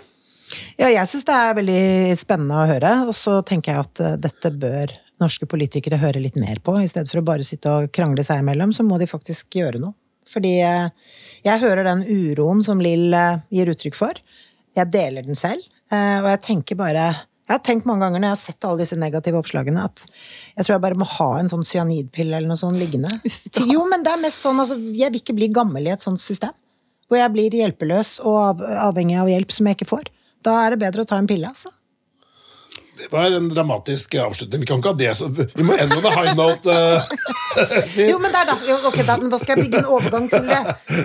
[0.79, 4.17] Ja, jeg syns det er veldig spennende å høre, og så tenker jeg at eh,
[4.23, 6.75] dette bør norske politikere høre litt mer på.
[6.79, 9.81] I stedet for å bare sitte og krangle seg imellom, så må de faktisk gjøre
[9.81, 9.95] noe.
[10.27, 11.15] Fordi eh,
[11.45, 14.19] jeg hører den uroen som Lill eh, gir uttrykk for.
[14.77, 17.07] Jeg deler den selv, eh, og jeg tenker bare
[17.47, 20.65] jeg har tenkt mange ganger når jeg har sett alle disse negative oppslagene, at jeg
[20.65, 23.13] tror jeg bare må ha en sånn cyanidpille eller noe sånt liggende.
[23.71, 26.19] Jo, men det er mest sånn, altså, jeg vil ikke bli gammel i et sånt
[26.19, 26.51] system.
[27.07, 30.11] Hvor jeg blir hjelpeløs og avhengig av hjelp som jeg ikke får.
[30.43, 31.71] Da er det bedre å ta en pille, altså.
[32.97, 34.63] Det var en dramatisk avslutning.
[34.63, 36.77] Vi kan ikke ha det så Vi må ende med high note.
[37.57, 38.75] Uh, Jo, men derfor, jo,
[39.07, 40.59] da, da skal jeg bygge en overgang til det.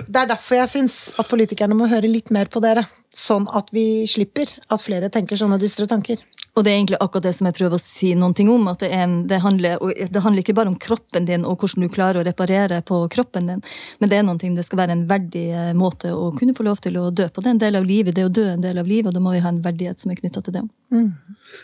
[0.05, 2.83] Det er derfor jeg syns at politikerne må høre litt mer på dere.
[3.13, 6.21] Sånn at vi slipper at flere tenker sånne dystre tanker.
[6.53, 8.67] Og det er egentlig akkurat det som jeg prøver å si noen ting om.
[8.69, 11.63] at Det, er en, det, handler, og det handler ikke bare om kroppen din og
[11.63, 13.63] hvordan du klarer å reparere på kroppen din,
[13.99, 16.65] men det er noen ting, det skal være en verdig eh, måte å kunne få
[16.67, 17.41] lov til å dø på.
[17.41, 19.17] Det er en del av livet, det å dø er en del av livet, og
[19.17, 20.63] da må vi ha en verdighet som er knytta til det.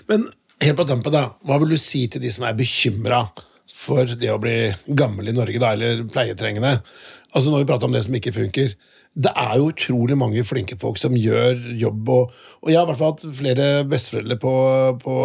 [0.09, 0.25] Men
[0.65, 1.27] helt på tampen, da.
[1.45, 3.27] Hva vil du si til de som er bekymra
[3.79, 4.57] for det å bli
[4.97, 6.79] gammel i Norge, da, eller pleietrengende?
[7.29, 8.73] Altså Når vi prater om det som ikke funker.
[9.17, 12.11] Det er jo utrolig mange flinke folk som gjør jobb.
[12.13, 14.53] Og, og jeg har i hvert fall hatt flere besteforeldre på,
[15.01, 15.15] på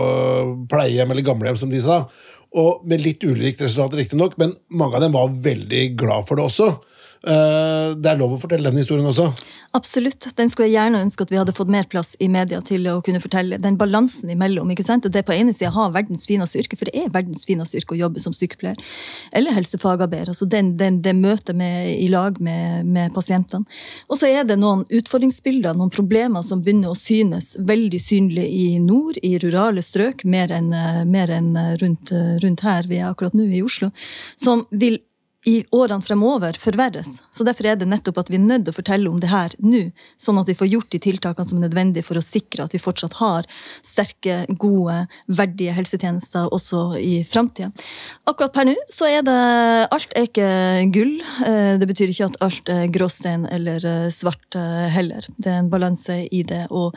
[0.70, 2.04] pleiehjem eller gamlehjem, som de sa.
[2.54, 6.48] Og med litt ulikt resultat, riktignok, men mange av dem var veldig glad for det
[6.48, 6.70] også.
[7.24, 9.30] Eh, det er lov å fortelle den historien også.
[9.74, 10.26] Absolutt.
[10.36, 12.98] Den skulle jeg gjerne ønske at vi hadde fått mer plass i media til å
[13.04, 13.56] kunne fortelle.
[13.62, 14.70] Den balansen imellom.
[14.70, 15.06] ikke sant?
[15.08, 17.96] Og det på ene sida ha verdens fineste yrke, for det er verdens fineste yrke
[17.96, 18.76] å jobbe som sykepleier.
[19.32, 20.34] Eller helsefagarbeider.
[20.34, 23.64] Altså den, den, det møtet i lag med, med pasientene.
[24.08, 28.68] Og så er det noen utfordringsbilder, noen problemer som begynner å synes veldig synlig i
[28.84, 30.70] nord, i rurale strøk, mer enn,
[31.08, 31.32] mer
[31.80, 32.12] rundt,
[32.44, 33.90] rundt her vi er akkurat nå i Oslo,
[34.36, 35.00] som vil
[35.44, 37.18] i årene fremover forverres.
[37.30, 39.82] Så Derfor er det nettopp at vi er nødt å fortelle om det her nå,
[40.20, 42.80] sånn at vi får gjort de tiltakene som er nødvendige for å sikre at vi
[42.82, 43.48] fortsatt har
[43.84, 47.70] sterke, gode, verdige helsetjenester også i framtida.
[48.30, 49.38] Akkurat per nå så er det
[49.94, 50.48] Alt er ikke
[50.94, 51.14] gull.
[51.46, 55.26] Eh, det betyr ikke at alt er gråstein eller eh, svart eh, heller.
[55.36, 56.66] Det er en balanse i det.
[56.70, 56.96] og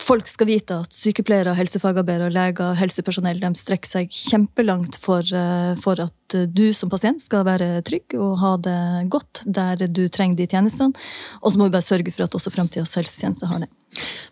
[0.00, 6.00] folk skal vite at sykepleiere, helsefagarbeidere, leger, helsepersonell de strekker seg kjempelangt for, eh, for,
[6.00, 8.80] at du som pasient skal være trygg og ha det
[9.12, 10.96] godt der du trenger de tjenestene.
[11.42, 13.70] Og så må vi bare sørge for at også framtidas helsetjeneste har det.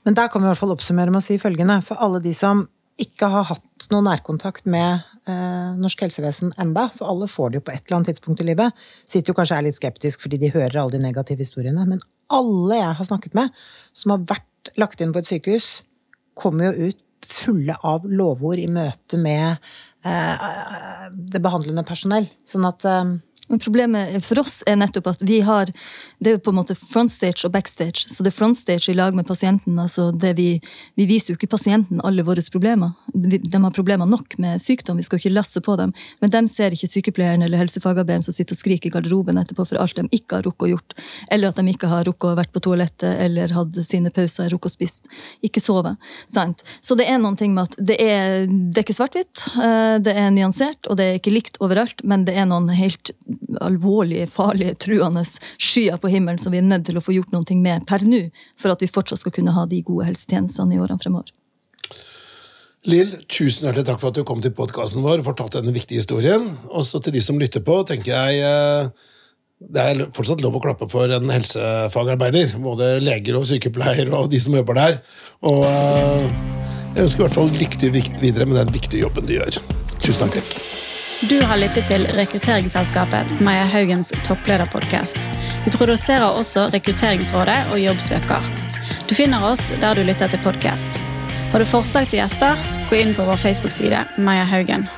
[0.05, 1.83] Men der kan vi i hvert fall oppsummere med å si følgende.
[1.85, 2.67] For alle de som
[3.01, 7.65] ikke har hatt noen nærkontakt med eh, norsk helsevesen enda, for alle får det jo
[7.69, 8.77] på et eller annet tidspunkt i livet,
[9.09, 11.87] sitter jo kanskje er litt skeptisk fordi de hører alle de negative historiene.
[11.89, 12.03] Men
[12.33, 13.63] alle jeg har snakket med
[13.97, 14.50] som har vært
[14.81, 15.69] lagt inn på et sykehus,
[16.39, 17.01] kommer jo ut
[17.31, 19.61] fulle av lovord i møte med
[20.07, 22.27] eh, det behandlende personell.
[22.47, 23.13] Sånn at eh,
[23.51, 25.71] men problemet for oss er nettopp at vi har
[26.21, 28.07] Det er jo på en måte frontstage og backstage.
[28.13, 29.79] Så det er frontstage i lag med pasienten.
[29.79, 30.61] altså det Vi,
[30.97, 32.93] vi viser jo ikke pasienten alle våre problemer.
[33.15, 35.93] De har problemer nok med sykdom, vi skal ikke lasse på dem.
[36.21, 39.81] Men de ser ikke sykepleieren eller helsefagarbeideren som sitter og skriker i garderoben etterpå for
[39.81, 40.97] alt de ikke har rukket å gjort.
[41.31, 44.71] Eller at de ikke har rukket å vært på toalettet eller hatt sine pauser, rukket
[44.71, 45.11] å spist.
[45.47, 45.97] Ikke sove.
[46.29, 46.63] Sant?
[46.81, 49.47] Så det er noen ting med at det er, det er ikke svart-hvitt.
[49.57, 53.13] Eh, det er nyansert, og det er ikke likt overalt, men det er noen helt
[53.61, 57.59] alvorlige, farlige, truende skyer på himmelen som vi er nødt til å få gjort noe
[57.59, 58.27] med per nå,
[58.61, 61.33] for at vi fortsatt skal kunne ha de gode helsetjenestene i årene fremover.
[62.89, 66.01] Lill, tusen hjertelig takk for at du kom til podkasten vår og fortalte denne viktige
[66.01, 66.47] historien.
[66.73, 69.11] Også til de som lytter på, tenker jeg eh,
[69.61, 72.57] det er fortsatt lov å klappe for en helsefagarbeider.
[72.65, 75.01] Både leger og sykepleiere og de som jobber der.
[75.45, 76.29] Og eh,
[76.95, 79.61] jeg ønsker i hvert fall lykke til videre med den viktige jobben du gjør.
[80.01, 80.57] Tusen takk.
[81.29, 85.19] Du har lyttet til rekrutteringsselskapet Maja Haugens topplederpodkast.
[85.67, 88.47] Vi produserer også Rekrutteringsrådet og Jobbsøker.
[89.05, 90.97] Du finner oss der du lytter til podkast.
[91.53, 92.57] Har du forslag til gjester,
[92.89, 94.89] gå inn på vår Facebook-side Maja Haugen.